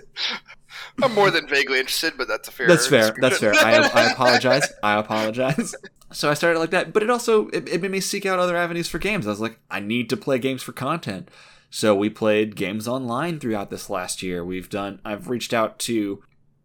[1.02, 2.68] I'm more than vaguely interested, but that's a fair.
[2.68, 3.14] That's fair.
[3.18, 3.54] That's fair.
[3.54, 3.88] I.
[3.88, 4.70] I apologize.
[4.82, 5.74] I apologize.
[6.12, 8.56] So I started like that, but it also it, it made me seek out other
[8.56, 9.26] avenues for games.
[9.26, 11.30] I was like, I need to play games for content.
[11.70, 14.44] So we played games online throughout this last year.
[14.44, 15.00] We've done.
[15.06, 16.22] I've reached out to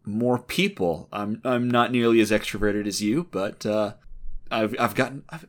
[0.08, 1.08] more people.
[1.12, 3.94] I'm I'm not nearly as extroverted as you, but uh,
[4.50, 5.46] I've I've gotten I've,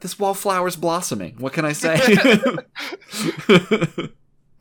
[0.00, 1.36] this wallflower's blossoming.
[1.38, 1.94] What can I say?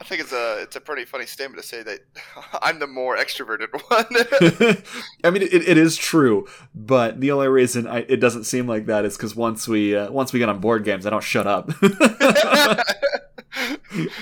[0.01, 1.99] I think it's a it's a pretty funny statement to say that
[2.61, 4.85] I'm the more extroverted one.
[5.23, 8.87] I mean, it, it is true, but the only reason I, it doesn't seem like
[8.87, 11.45] that is because once we uh, once we get on board games, I don't shut
[11.45, 11.71] up.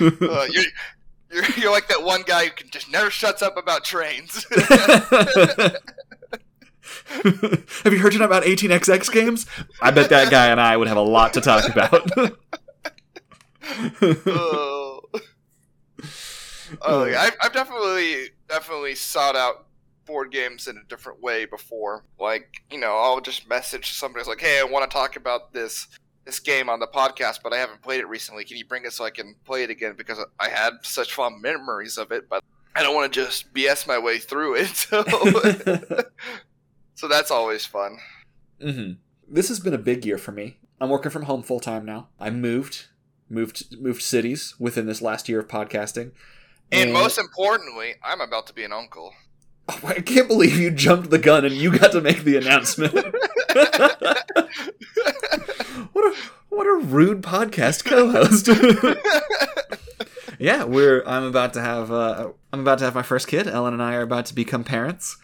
[0.00, 0.64] Uh, you're,
[1.30, 4.46] you're you're like that one guy who can just never shuts up about trains.
[7.84, 9.46] Have you heard yet about 18xx games?
[9.80, 12.10] I bet that guy and I would have a lot to talk about.
[14.02, 15.00] oh,
[16.82, 19.66] oh yeah, I've, I've definitely definitely sought out
[20.06, 22.04] board games in a different way before.
[22.18, 25.52] Like you know, I'll just message somebody who's like, "Hey, I want to talk about
[25.52, 25.86] this."
[26.30, 28.44] This game on the podcast, but I haven't played it recently.
[28.44, 29.94] Can you bring it so I can play it again?
[29.98, 33.88] Because I had such fond memories of it, but I don't want to just BS
[33.88, 34.68] my way through it.
[34.76, 35.02] So,
[36.94, 37.98] so that's always fun.
[38.62, 38.92] hmm
[39.28, 40.58] This has been a big year for me.
[40.80, 42.06] I'm working from home full time now.
[42.20, 42.86] I moved,
[43.28, 46.12] moved, moved cities within this last year of podcasting.
[46.70, 49.14] And most importantly, I'm about to be an uncle.
[49.68, 52.94] Oh, I can't believe you jumped the gun and you got to make the announcement.
[55.92, 56.16] what a
[56.48, 58.48] what a rude podcast co-host.
[60.38, 61.02] yeah, we're.
[61.06, 61.90] I'm about to have.
[61.90, 63.46] Uh, I'm about to have my first kid.
[63.46, 65.16] Ellen and I are about to become parents,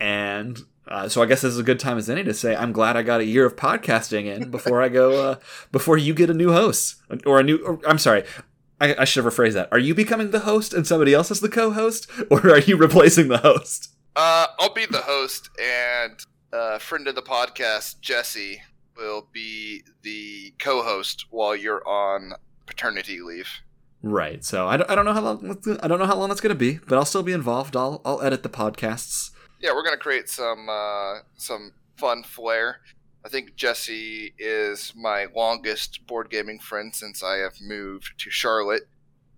[0.00, 2.72] and uh, so I guess this is a good time as any to say I'm
[2.72, 5.30] glad I got a year of podcasting in before I go.
[5.30, 5.36] Uh,
[5.72, 7.58] before you get a new host or a new.
[7.58, 8.24] Or, I'm sorry.
[8.80, 9.70] I, I should have rephrased that.
[9.72, 13.28] Are you becoming the host and somebody else is the co-host, or are you replacing
[13.28, 13.90] the host?
[14.14, 16.20] Uh, I'll be the host, and
[16.52, 18.60] uh, friend of the podcast, Jesse,
[18.96, 22.32] will be the co-host while you're on
[22.66, 23.48] paternity leave.
[24.02, 24.44] Right.
[24.44, 26.54] So I don't, I don't know how long I don't know how long it's going
[26.54, 27.76] to be, but I'll still be involved.
[27.76, 29.30] I'll I'll edit the podcasts.
[29.60, 32.80] Yeah, we're gonna create some uh, some fun flair.
[33.24, 38.84] I think Jesse is my longest board gaming friend since I have moved to Charlotte.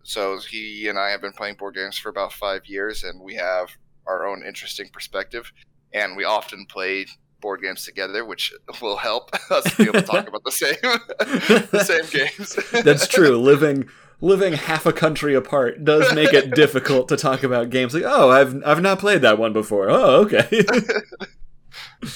[0.03, 3.37] So he and I have been playing board games for about five years, and we
[3.37, 3.71] have
[4.07, 5.51] our own interesting perspective.
[5.95, 7.07] And we often play
[7.41, 11.85] board games together, which will help us be able to talk about the same the
[11.85, 12.57] same games.
[12.85, 13.39] That's true.
[13.39, 13.89] Living
[14.21, 18.31] living half a country apart does make it difficult to talk about games like, oh,
[18.31, 19.89] I've I've not played that one before.
[19.91, 20.65] Oh, okay.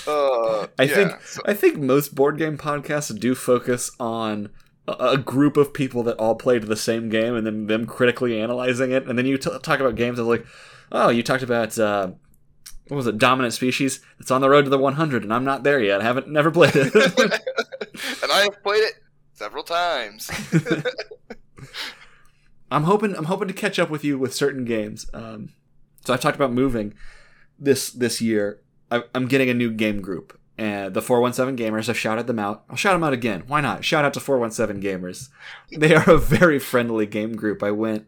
[0.07, 4.51] Uh, I yeah, think so- I think most board game podcasts do focus on
[4.87, 8.91] a, group of people that all played the same game and then them critically analyzing
[8.93, 9.07] it.
[9.07, 10.45] And then you t- talk about games of like,
[10.91, 12.13] oh, you talked about uh,
[12.89, 14.01] what was it, Dominant Species?
[14.19, 16.01] It's on the road to the 100, and I'm not there yet.
[16.01, 16.95] I haven't never played it.
[18.23, 18.95] and I have played it
[19.33, 20.31] several times.
[22.71, 25.07] I'm hoping I'm hoping to catch up with you with certain games.
[25.13, 25.51] Um,
[26.05, 26.95] so I've talked about moving
[27.59, 28.61] this this year.
[28.91, 31.89] I, I'm getting a new game group, and the 417 gamers.
[31.89, 32.65] I've shouted them out.
[32.71, 33.45] I'll shout them out again.
[33.47, 33.85] Why not?
[33.85, 35.29] Shout out to 417 gamers.
[35.77, 37.63] They are a very friendly game group.
[37.63, 38.07] I went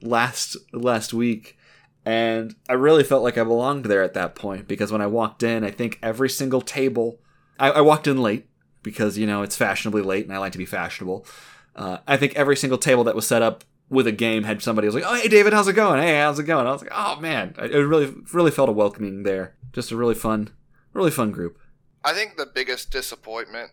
[0.00, 1.58] last last week,
[2.06, 5.42] and I really felt like I belonged there at that point because when I walked
[5.42, 7.18] in, I think every single table.
[7.58, 8.46] I, I walked in late
[8.84, 11.26] because you know it's fashionably late, and I like to be fashionable.
[11.74, 14.86] Uh, I think every single table that was set up with a game had somebody
[14.86, 16.00] was like, "Oh, hey David, how's it going?
[16.00, 19.24] Hey, how's it going?" I was like, "Oh man," it really really felt a welcoming
[19.24, 19.56] there.
[19.72, 20.50] Just a really fun,
[20.92, 21.58] really fun group.
[22.04, 23.72] I think the biggest disappointment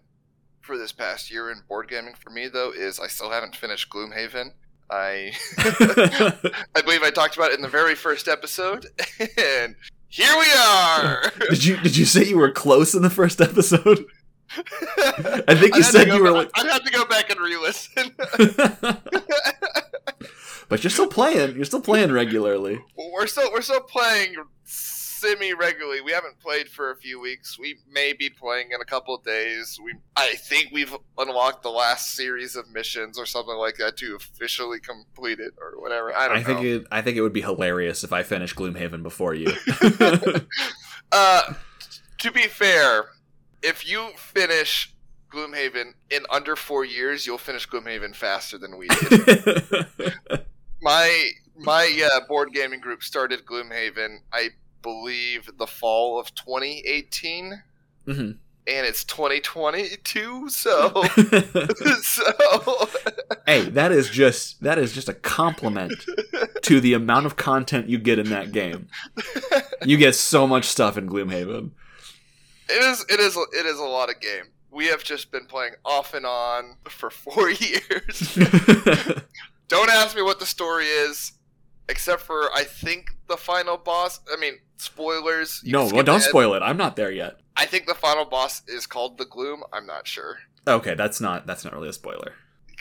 [0.60, 3.91] for this past year in board gaming for me, though, is I still haven't finished
[3.91, 4.54] Gloomhaven.
[4.89, 5.32] I
[6.76, 8.88] I believe I talked about it in the very first episode,
[9.19, 9.76] and
[10.08, 11.32] here we are.
[11.50, 14.06] did you did you say you were close in the first episode?
[14.56, 17.39] I think you I'd said you were back- like, I'd have to go back and
[17.39, 18.12] re-listen.
[20.69, 21.56] but you're still playing.
[21.56, 22.80] You're still playing regularly.
[22.96, 24.36] we're still we're still playing
[25.24, 26.02] semi regularly.
[26.02, 27.58] We haven't played for a few weeks.
[27.58, 29.80] We may be playing in a couple days.
[29.84, 34.16] We I think we've unlocked the last series of missions or something like that to
[34.16, 36.16] officially complete it or whatever.
[36.16, 36.46] I don't I know.
[36.46, 39.52] think it, I think it would be hilarious if I finished Gloomhaven before you.
[41.12, 41.54] uh,
[42.20, 43.06] to be fair,
[43.62, 44.94] if you finish
[45.32, 50.06] Gloomhaven in under four years, you'll finish Gloomhaven faster than we did.
[50.82, 54.50] my my uh, board gaming group started Gloomhaven, I
[54.84, 57.63] believe, the fall of 2018,
[58.08, 58.38] Mhm.
[58.67, 60.50] and it's 2022.
[60.50, 60.89] So,
[62.02, 62.89] so
[63.48, 65.93] hey, that is just that is just a compliment
[66.63, 68.88] to the amount of content you get in that game.
[69.86, 71.72] You get so much stuff in Gloomhaven.
[72.69, 74.46] it is it is it is a lot of game.
[74.72, 78.38] We have just been playing off and on for four years.
[79.67, 81.34] Don't ask me what the story is,
[81.89, 84.19] except for I think the final boss.
[84.32, 85.62] I mean, spoilers.
[85.64, 86.30] you no, well, don't ahead.
[86.30, 86.62] spoil it.
[86.62, 87.40] I'm not there yet.
[87.56, 89.64] I think the final boss is called the Gloom.
[89.72, 90.40] I'm not sure.
[90.68, 92.34] Okay, that's not that's not really a spoiler.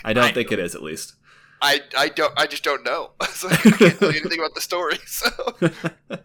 [0.05, 1.14] I don't I think it is at least.
[1.61, 3.12] I, I don't I just don't know.
[3.31, 4.98] so I can't tell you anything about the story.
[5.07, 5.28] So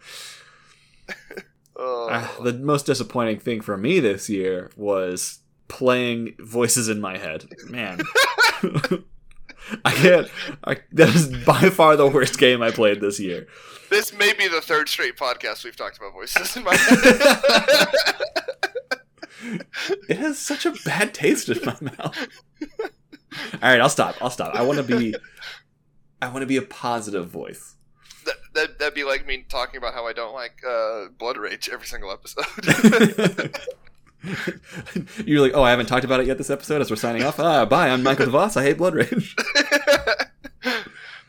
[1.75, 2.08] oh.
[2.12, 7.45] Ah, the most disappointing thing for me this year was playing voices in my head.
[7.67, 7.99] Man.
[9.86, 10.27] I can't.
[10.63, 13.47] I, that is by far the worst game I played this year.
[13.89, 17.88] this may be the third straight podcast we've talked about voices in my head.
[20.10, 22.27] It has such a bad taste in my mouth.
[22.82, 24.15] All right, I'll stop.
[24.21, 24.56] I'll stop.
[24.56, 25.15] I want to be.
[26.21, 27.75] I want to be a positive voice.
[28.25, 31.69] that, that that'd be like me talking about how I don't like uh, Blood Rage
[31.71, 33.56] every single episode.
[35.25, 37.40] You're like, oh, I haven't talked about it yet this episode as we're signing off.
[37.40, 37.90] Ah, bye.
[37.90, 38.58] I'm Michael DeVos.
[38.58, 39.36] I hate Blood Rage.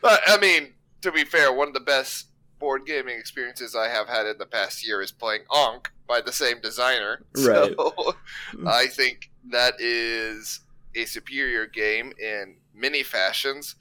[0.01, 2.27] but I mean, to be fair, one of the best
[2.59, 6.33] board gaming experiences I have had in the past year is playing Ankh by the
[6.33, 7.23] same designer.
[7.37, 7.73] Right.
[7.77, 8.15] So
[8.67, 10.61] I think that is
[10.95, 13.75] a superior game in many fashions.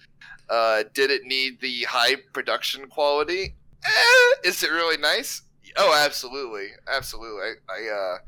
[0.48, 3.54] Uh, did it need the high production quality?
[3.84, 5.42] Eh, is it really nice?
[5.76, 7.50] Oh, absolutely, absolutely.
[7.68, 8.18] I I, uh,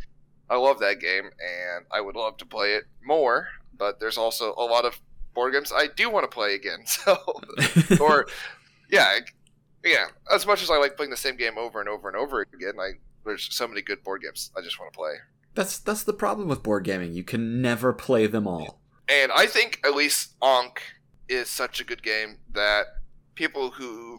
[0.51, 3.49] I love that game, and I would love to play it more.
[3.79, 5.01] but there's also a lot of
[5.33, 6.81] board games I do want to play again.
[6.87, 7.17] So,
[8.01, 8.27] or
[8.91, 9.21] yeah,
[9.85, 10.07] yeah.
[10.35, 12.75] As much as I like playing the same game over and over and over again,
[12.79, 15.13] I there's so many good board games I just want to play.
[15.55, 17.13] That's that's the problem with board gaming.
[17.13, 18.81] You can never play them all.
[19.09, 20.83] And I think at least Ankh
[21.29, 22.87] is such a good game that
[23.35, 24.19] people who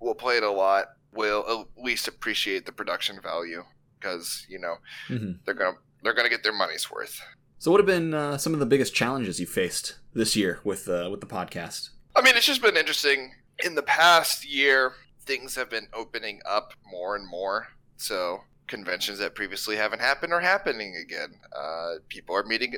[0.00, 3.64] will play it a lot will at least appreciate the production value
[3.98, 4.76] because you know
[5.08, 7.20] hmm they're gonna they're gonna get their money's worth.
[7.58, 10.88] So, what have been uh, some of the biggest challenges you faced this year with
[10.88, 11.90] uh, with the podcast?
[12.14, 13.32] I mean, it's just been interesting.
[13.64, 14.92] In the past year,
[15.24, 17.68] things have been opening up more and more.
[17.96, 21.40] So conventions that previously haven't happened are happening again.
[21.56, 22.74] Uh, people are meeting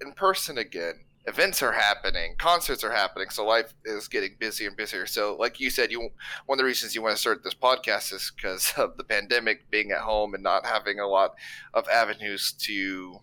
[0.00, 0.94] in person again.
[1.26, 2.34] Events are happening.
[2.38, 3.30] Concerts are happening.
[3.30, 5.06] So life is getting busier and busier.
[5.06, 6.10] So, like you said, you
[6.46, 9.70] one of the reasons you want to start this podcast is because of the pandemic,
[9.70, 11.34] being at home and not having a lot
[11.72, 13.20] of avenues to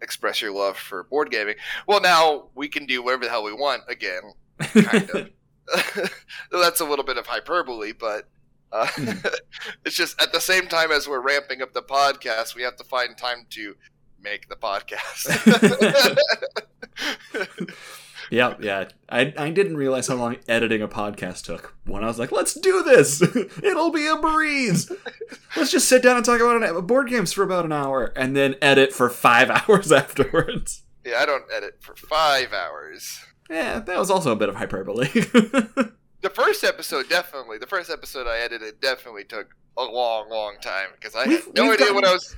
[0.00, 1.54] express your love for board gaming.
[1.86, 4.22] Well, now we can do whatever the hell we want again
[4.58, 5.30] kind of.
[6.52, 8.28] That's a little bit of hyperbole, but
[8.72, 8.88] uh,
[9.84, 12.84] it's just at the same time as we're ramping up the podcast, we have to
[12.84, 13.74] find time to
[14.24, 15.28] make the podcast.
[18.30, 18.88] yeah, yeah.
[19.08, 21.74] I I didn't realize how long editing a podcast took.
[21.84, 23.22] When I was like, "Let's do this.
[23.62, 24.90] It'll be a breeze.
[25.56, 28.36] Let's just sit down and talk about an, board games for about an hour, and
[28.36, 33.20] then edit for five hours afterwards." yeah, I don't edit for five hours.
[33.50, 35.06] Yeah, that was also a bit of hyperbole.
[35.08, 37.58] The first episode, definitely.
[37.58, 41.54] The first episode I edited definitely took a long, long time because I We've- had
[41.54, 42.34] no we've idea gotten- what I was.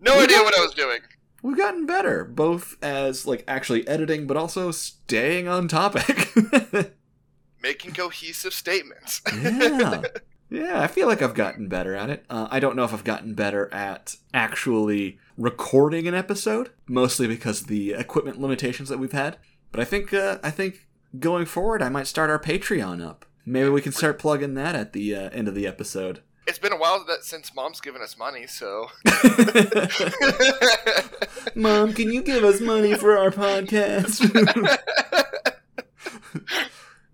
[0.00, 1.00] No idea gotten- what I was doing.
[1.46, 6.32] We've gotten better, both as like actually editing, but also staying on topic.
[7.62, 9.22] Making cohesive statements.
[9.32, 10.02] yeah.
[10.48, 12.24] Yeah, I feel like I've gotten better at it.
[12.30, 17.62] Uh, I don't know if I've gotten better at actually recording an episode, mostly because
[17.62, 19.38] of the equipment limitations that we've had.
[19.72, 20.86] But I think uh, I think
[21.18, 23.26] going forward, I might start our Patreon up.
[23.44, 26.20] Maybe we can start plugging that at the uh, end of the episode.
[26.46, 28.86] It's been a while that since mom's given us money, so
[31.56, 34.22] Mom, can you give us money for our podcast?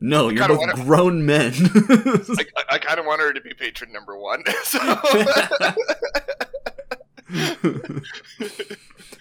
[0.00, 1.54] no, you're both wanna- grown men.
[1.88, 4.44] I, I, I kind of want her to be patron number one.
[4.64, 4.78] So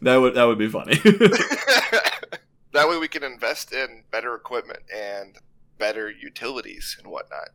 [0.01, 0.95] that would that would be funny.
[2.73, 5.37] that way we can invest in better equipment and
[5.77, 7.47] better utilities and whatnot.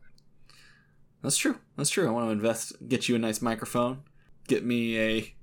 [1.21, 1.57] That's true.
[1.75, 2.07] That's true.
[2.07, 4.03] I want to invest, get you a nice microphone,
[4.47, 5.35] get me a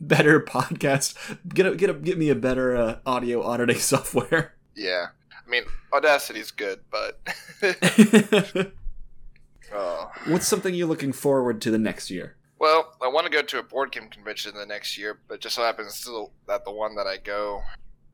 [0.00, 1.14] better podcast,
[1.48, 4.54] get a, get a, get me a better uh, audio auditing software.
[4.74, 7.20] Yeah, I mean Audacity's good, but
[9.72, 10.10] oh.
[10.26, 12.36] What's something you're looking forward to the next year?
[12.60, 15.56] well, I want to go to a board game convention the next year, but just
[15.56, 16.06] so happens
[16.46, 17.62] that the one that I go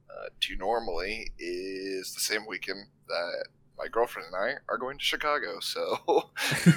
[0.09, 3.47] uh, to normally is the same weekend that
[3.79, 5.61] my girlfriend and I are going to Chicago.
[5.61, 5.99] So,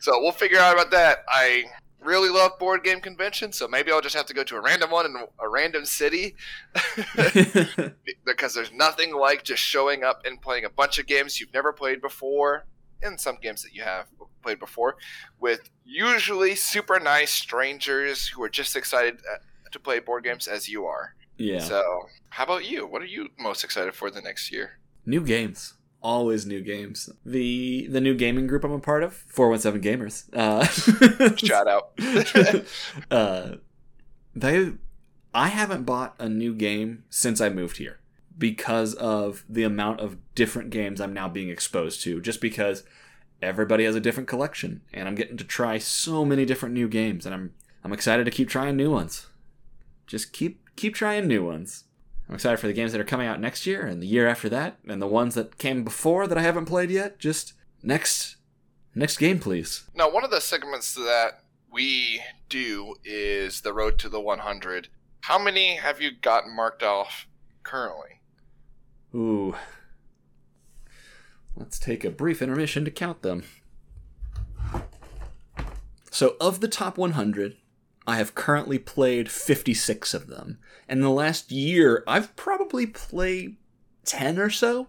[0.00, 1.24] so we'll figure out about that.
[1.28, 1.64] I
[2.00, 4.90] really love board game conventions, so maybe I'll just have to go to a random
[4.90, 6.36] one in a random city
[8.24, 11.72] because there's nothing like just showing up and playing a bunch of games you've never
[11.72, 12.66] played before
[13.02, 14.06] and some games that you have
[14.42, 14.96] played before
[15.40, 19.38] with usually super nice strangers who are just excited uh,
[19.70, 21.14] to play board games as you are.
[21.36, 21.58] yeah.
[21.58, 21.82] So,
[22.30, 22.86] how about you?
[22.86, 24.78] What are you most excited for the next year?
[25.06, 25.74] New games.
[26.02, 27.08] Always new games.
[27.24, 30.24] The the new gaming group I'm a part of, 417 Gamers.
[30.32, 30.66] Uh,
[31.36, 31.92] Shout out.
[33.10, 33.56] uh,
[34.34, 34.72] they,
[35.32, 38.00] I haven't bought a new game since I moved here
[38.36, 42.20] because of the amount of different games I'm now being exposed to.
[42.20, 42.84] Just because
[43.40, 47.26] everybody has a different collection, and I'm getting to try so many different new games,
[47.26, 49.26] and I'm I'm excited to keep trying new ones.
[50.06, 51.84] Just keep keep trying new ones.
[52.28, 54.48] I'm excited for the games that are coming out next year and the year after
[54.48, 57.18] that, and the ones that came before that I haven't played yet.
[57.18, 57.52] Just
[57.82, 58.36] next
[58.94, 59.84] next game, please.
[59.94, 64.88] Now, one of the segments that we do is the road to the 100.
[65.20, 67.28] How many have you gotten marked off
[67.62, 68.20] currently?
[69.14, 69.54] Ooh.
[71.56, 73.44] Let's take a brief intermission to count them.
[76.10, 77.56] So, of the top 100,
[78.06, 80.58] I have currently played 56 of them.
[80.88, 83.56] And in the last year, I've probably played
[84.04, 84.88] 10 or so,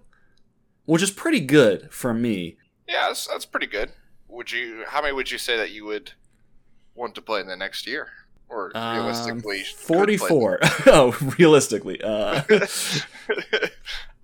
[0.86, 2.57] which is pretty good for me.
[2.88, 3.91] Yeah, that's, that's pretty good.
[4.28, 4.84] Would you?
[4.88, 6.11] How many would you say that you would
[6.95, 8.09] want to play in the next year,
[8.49, 9.63] or Um, realistically, play?
[9.63, 10.59] 44.
[10.88, 12.01] oh, realistically.
[12.03, 12.43] Uh,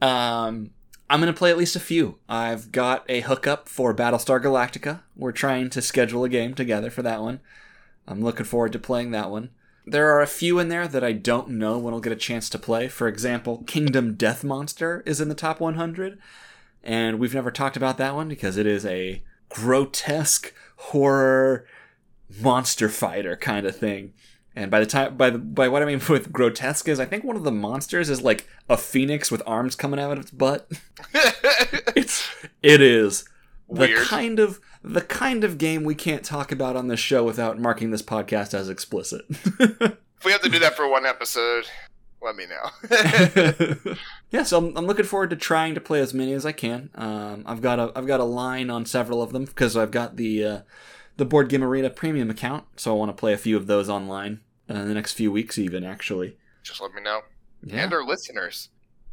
[0.01, 0.71] Um,
[1.09, 2.17] I'm gonna play at least a few.
[2.27, 5.01] I've got a hookup for Battlestar Galactica.
[5.15, 7.39] We're trying to schedule a game together for that one.
[8.07, 9.49] I'm looking forward to playing that one.
[9.85, 12.49] There are a few in there that I don't know when I'll get a chance
[12.49, 12.87] to play.
[12.87, 16.17] For example, Kingdom Death Monster is in the top 100,
[16.83, 21.65] and we've never talked about that one because it is a grotesque horror
[22.41, 24.13] monster fighter kind of thing.
[24.55, 27.23] And by the time by the, by what I mean with grotesque is I think
[27.23, 30.71] one of the monsters is like a phoenix with arms coming out of its butt.
[31.95, 32.29] it's
[32.61, 33.25] it is
[33.69, 37.59] the kind of the kind of game we can't talk about on this show without
[37.59, 39.21] marking this podcast as explicit.
[39.29, 41.65] if we have to do that for one episode,
[42.21, 43.95] let me know.
[44.31, 46.89] yeah, so I'm, I'm looking forward to trying to play as many as I can.
[46.95, 50.15] Um, I've got a I've got a line on several of them because I've got
[50.17, 50.59] the uh,
[51.17, 53.89] the Board Game Arena premium account, so I want to play a few of those
[53.89, 56.37] online uh, in the next few weeks, even actually.
[56.63, 57.21] Just let me know.
[57.63, 58.69] Yeah, And our listeners.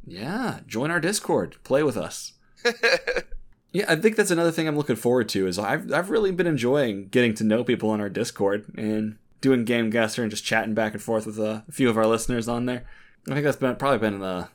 [0.06, 0.60] yeah.
[0.66, 2.32] Join our Discord, play with us.
[3.72, 5.46] Yeah, I think that's another thing I'm looking forward to.
[5.46, 9.64] Is I've I've really been enjoying getting to know people on our Discord and doing
[9.64, 12.66] Game Guesser and just chatting back and forth with a few of our listeners on
[12.66, 12.84] there.
[13.28, 14.48] I think that's been probably been the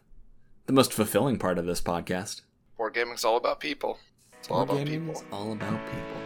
[0.65, 2.41] the most fulfilling part of this podcast.
[2.77, 3.99] Board gaming's all about people.
[4.39, 5.23] It's all about people.
[5.31, 6.21] all about people.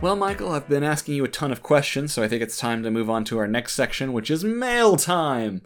[0.00, 2.82] Well, Michael, I've been asking you a ton of questions, so I think it's time
[2.84, 5.60] to move on to our next section, which is mail time.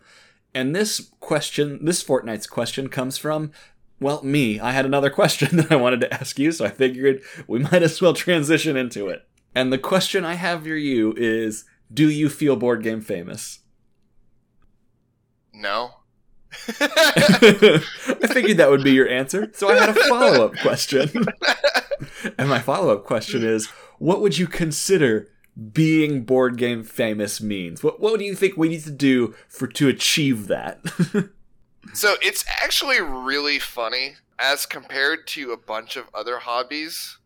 [0.55, 3.51] And this question, this fortnight's question, comes from,
[4.01, 4.61] well, me.
[4.61, 7.83] I had another question that I wanted to ask you, so I figured we might
[7.83, 9.27] as well transition into it.
[9.55, 13.61] And the question I have for you is Do you feel board game famous?
[15.53, 15.95] No.
[16.81, 21.11] I figured that would be your answer, so I had a follow up question.
[22.39, 23.67] and my follow up question is
[23.99, 25.29] what would you consider
[25.73, 27.83] being board game famous means?
[27.83, 30.81] What, what do you think we need to do for to achieve that?
[31.93, 37.19] So it's actually really funny as compared to a bunch of other hobbies.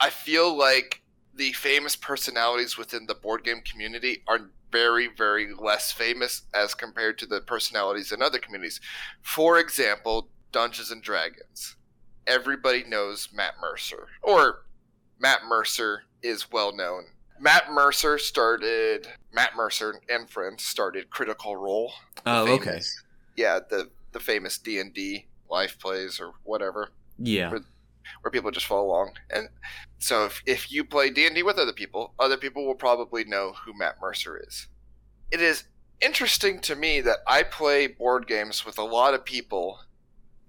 [0.00, 1.02] I feel like
[1.34, 7.18] the famous personalities within the board game community are very, very less famous as compared
[7.18, 8.80] to the personalities in other communities.
[9.22, 11.76] For example, Dungeons and Dragons.
[12.26, 14.64] Everybody knows Matt Mercer, or
[15.20, 17.04] Matt Mercer is well known.
[17.40, 19.08] Matt Mercer started.
[19.32, 21.92] Matt Mercer and friends started Critical Role
[22.24, 22.80] oh, okay.
[23.36, 27.50] Yeah, the the famous D and D life plays or whatever, Yeah.
[27.50, 29.12] where people just follow along.
[29.30, 29.48] And
[29.98, 33.24] so if, if you play D and D with other people, other people will probably
[33.24, 34.66] know who Matt Mercer is.
[35.30, 35.64] It is
[36.00, 39.80] interesting to me that I play board games with a lot of people,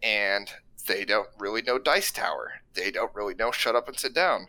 [0.01, 0.49] and
[0.87, 2.53] they don't really know Dice Tower.
[2.73, 4.47] They don't really know Shut Up and Sit Down.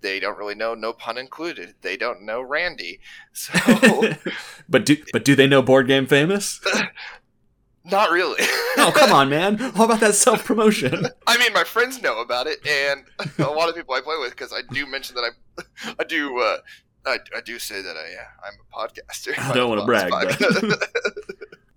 [0.00, 1.74] They don't really know No Pun Included.
[1.82, 3.00] They don't know Randy.
[3.32, 3.52] So
[4.68, 6.60] but do but do they know board game famous?
[7.84, 8.40] not really.
[8.76, 9.56] Oh come on, man!
[9.76, 11.06] How about that self promotion?
[11.26, 13.04] I mean, my friends know about it, and
[13.38, 16.38] a lot of people I play with because I do mention that I, I do,
[16.38, 16.58] uh,
[17.06, 19.38] I, I do say that I, uh, I'm a podcaster.
[19.38, 20.12] I don't wanna brag,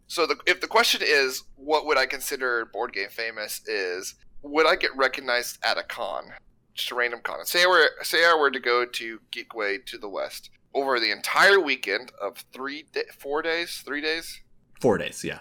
[0.07, 3.61] so, the, if the question is, what would I consider board game famous?
[3.65, 6.33] Is would I get recognized at a con,
[6.73, 7.45] just a random con?
[7.45, 11.11] Say I were, say I were to go to Geekway to the west over the
[11.11, 14.39] entire weekend of three, da four days, three days,
[14.79, 15.39] Four days, yeah.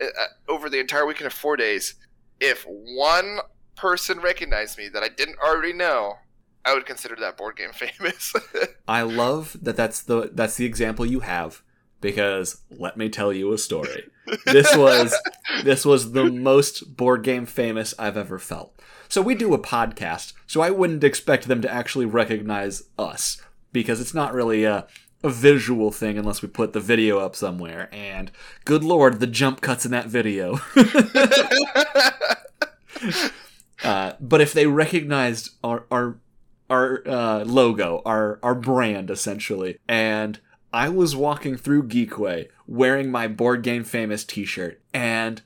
[0.00, 0.06] uh,
[0.48, 1.96] over the entire weekend of four days,
[2.38, 3.38] if one
[3.76, 6.14] person recognized me that I didn't already know,
[6.64, 8.32] I would consider that board game famous.
[8.86, 11.62] I love that that's the that's the example you have
[12.02, 14.04] because let me tell you a story.
[14.44, 15.18] This was
[15.64, 18.78] this was the most board game famous I've ever felt.
[19.08, 23.40] So we do a podcast, so I wouldn't expect them to actually recognize us
[23.72, 24.86] because it's not really a
[25.24, 28.32] a visual thing unless we put the video up somewhere and
[28.64, 30.58] good lord the jump cuts in that video
[33.84, 36.16] uh, but if they recognized our our
[36.72, 40.40] our uh, logo, our our brand essentially, and
[40.72, 45.42] I was walking through Geekway wearing my board game famous T-shirt, and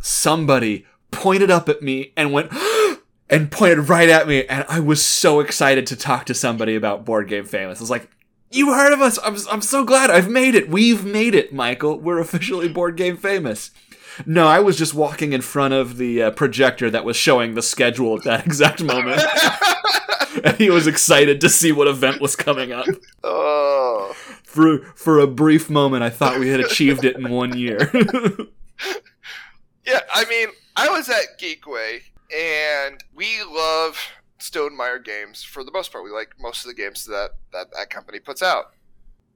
[0.00, 2.52] somebody pointed up at me and went.
[3.30, 7.06] And pointed right at me, and I was so excited to talk to somebody about
[7.06, 7.80] Board Game Famous.
[7.80, 8.10] I was like,
[8.50, 9.18] "You heard of us?
[9.24, 10.10] I'm, I'm so glad.
[10.10, 10.68] I've made it.
[10.68, 11.98] We've made it, Michael.
[11.98, 13.70] We're officially Board Game Famous."
[14.26, 17.62] No, I was just walking in front of the uh, projector that was showing the
[17.62, 19.22] schedule at that exact moment.
[20.44, 22.86] and he was excited to see what event was coming up.
[23.22, 24.14] oh,
[24.54, 27.90] For for a brief moment, I thought we had achieved it in one year.
[29.84, 30.00] yeah.
[30.12, 32.02] I mean, I was at Geekway,
[32.32, 33.98] and we love
[34.38, 36.04] Stone Stonemaier games for the most part.
[36.04, 38.74] We like most of the games that that, that company puts out.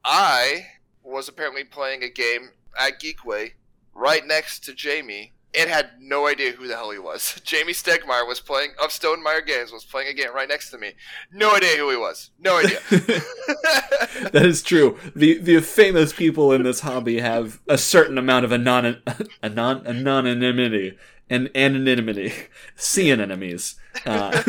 [0.04, 0.66] I
[1.02, 3.54] was apparently playing a game at Geekway
[3.94, 7.40] right next to Jamey and had no idea who the hell he was.
[7.44, 10.92] Jamey Stegmaier was playing of Stonemaier Games was playing a game right next to me.
[11.32, 12.30] No idea who he was.
[12.38, 12.78] No idea.
[12.90, 14.98] that is true.
[15.14, 19.02] The the famous people in this hobby have a certain amount of anon
[19.42, 20.98] anon anonymity
[21.30, 22.32] and anonymity.
[22.76, 23.76] Sea anemones.
[24.04, 24.42] Uh,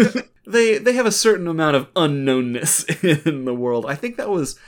[0.45, 3.85] they they have a certain amount of unknownness in the world.
[3.85, 4.59] I think that was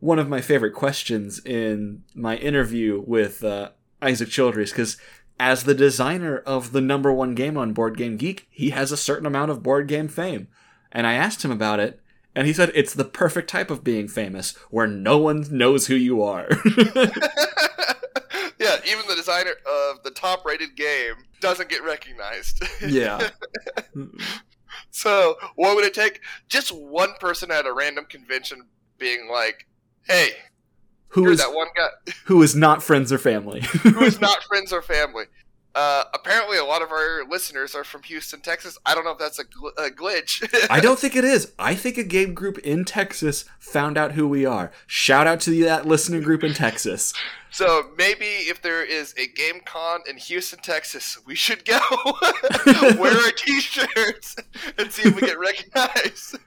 [0.00, 3.70] one of my favorite questions in my interview with uh,
[4.00, 4.96] Isaac Childres because
[5.38, 8.96] as the designer of the number one game on Board Game Geek, he has a
[8.96, 10.48] certain amount of board game fame.
[10.90, 12.00] And I asked him about it,
[12.34, 15.94] and he said it's the perfect type of being famous where no one knows who
[15.94, 16.48] you are.
[18.58, 22.64] yeah, even the designer of the top rated game doesn't get recognized.
[22.86, 23.30] yeah.
[24.90, 26.20] so, what would it take?
[26.48, 28.62] Just one person at a random convention
[28.98, 29.66] being like,
[30.04, 30.30] hey,
[31.08, 31.88] who you're is that one guy
[32.24, 33.60] who is not friends or family.
[33.62, 35.24] who is not friends or family.
[35.74, 38.76] Uh, apparently, a lot of our listeners are from Houston, Texas.
[38.84, 40.42] I don't know if that's a, gl- a glitch.
[40.70, 41.52] I don't think it is.
[41.56, 44.72] I think a game group in Texas found out who we are.
[44.88, 47.14] Shout out to that listening group in Texas.
[47.52, 51.78] So maybe if there is a game con in Houston, Texas, we should go
[52.98, 54.36] wear our t-shirts
[54.78, 56.38] and see if we get recognized.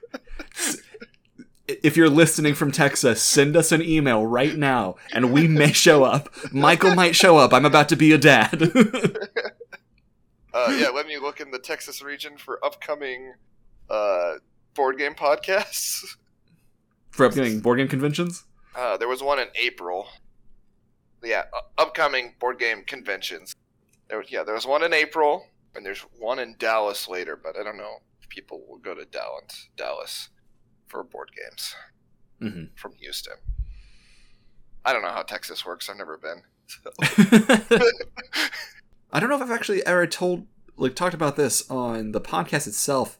[1.68, 6.04] If you're listening from Texas, send us an email right now, and we may show
[6.04, 6.28] up.
[6.52, 7.52] Michael might show up.
[7.52, 8.62] I'm about to be a dad.
[10.54, 13.34] uh, yeah, let me look in the Texas region for upcoming
[13.88, 14.34] uh,
[14.74, 16.16] board game podcasts.
[17.10, 18.44] For upcoming board game conventions?
[18.74, 20.08] Uh, there was one in April.
[21.22, 23.54] Yeah, uh, upcoming board game conventions.
[24.08, 25.46] There was, yeah, there was one in April,
[25.76, 29.04] and there's one in Dallas later, but I don't know if people will go to
[29.04, 29.68] Dallas.
[29.76, 30.30] Dallas
[30.92, 31.74] for board games
[32.40, 32.64] mm-hmm.
[32.76, 33.36] from Houston.
[34.84, 35.88] I don't know how Texas works.
[35.88, 36.42] I've never been.
[36.66, 36.90] So.
[39.12, 42.66] I don't know if I've actually ever told like talked about this on the podcast
[42.66, 43.18] itself,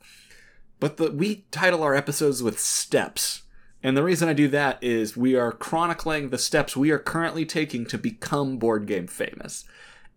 [0.80, 3.42] but the, we title our episodes with steps.
[3.82, 7.46] And the reason I do that is we are chronicling the steps we are currently
[7.46, 9.64] taking to become board game famous.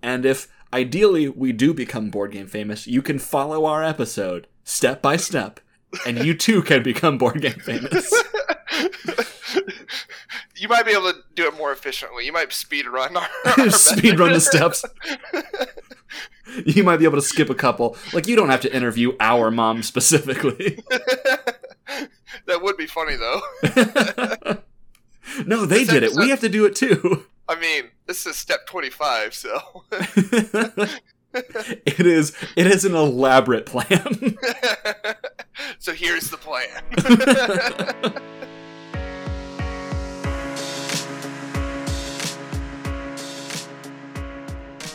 [0.01, 5.01] And if ideally we do become board game famous, you can follow our episode step
[5.01, 5.61] by step
[6.05, 8.11] and you too can become board game famous.
[10.55, 12.25] you might be able to do it more efficiently.
[12.25, 13.27] You might speed run our,
[13.57, 14.85] our speed run the steps.
[16.65, 17.97] you might be able to skip a couple.
[18.13, 20.83] Like you don't have to interview our mom specifically.
[22.45, 23.41] that would be funny though.
[25.45, 26.23] no, they this did episode, it.
[26.23, 27.25] We have to do it too.
[27.47, 29.83] I mean, this is step 25, so
[31.85, 34.37] it is it is an elaborate plan.
[35.79, 36.69] so here's the plan.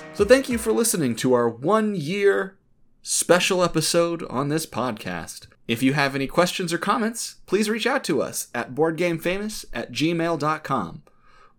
[0.15, 2.57] so thank you for listening to our 1 year
[3.03, 5.47] special episode on this podcast.
[5.69, 9.93] If you have any questions or comments, please reach out to us at boardgamefamous at
[9.93, 11.03] gmail.com.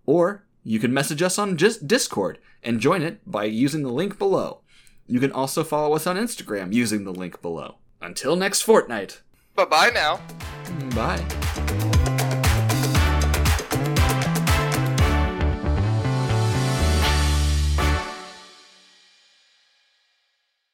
[0.05, 4.17] Or you can message us on just Discord and join it by using the link
[4.17, 4.60] below.
[5.07, 7.75] You can also follow us on Instagram using the link below.
[8.01, 9.21] Until next fortnight.
[9.55, 10.19] Bye bye now.
[10.95, 11.97] Bye.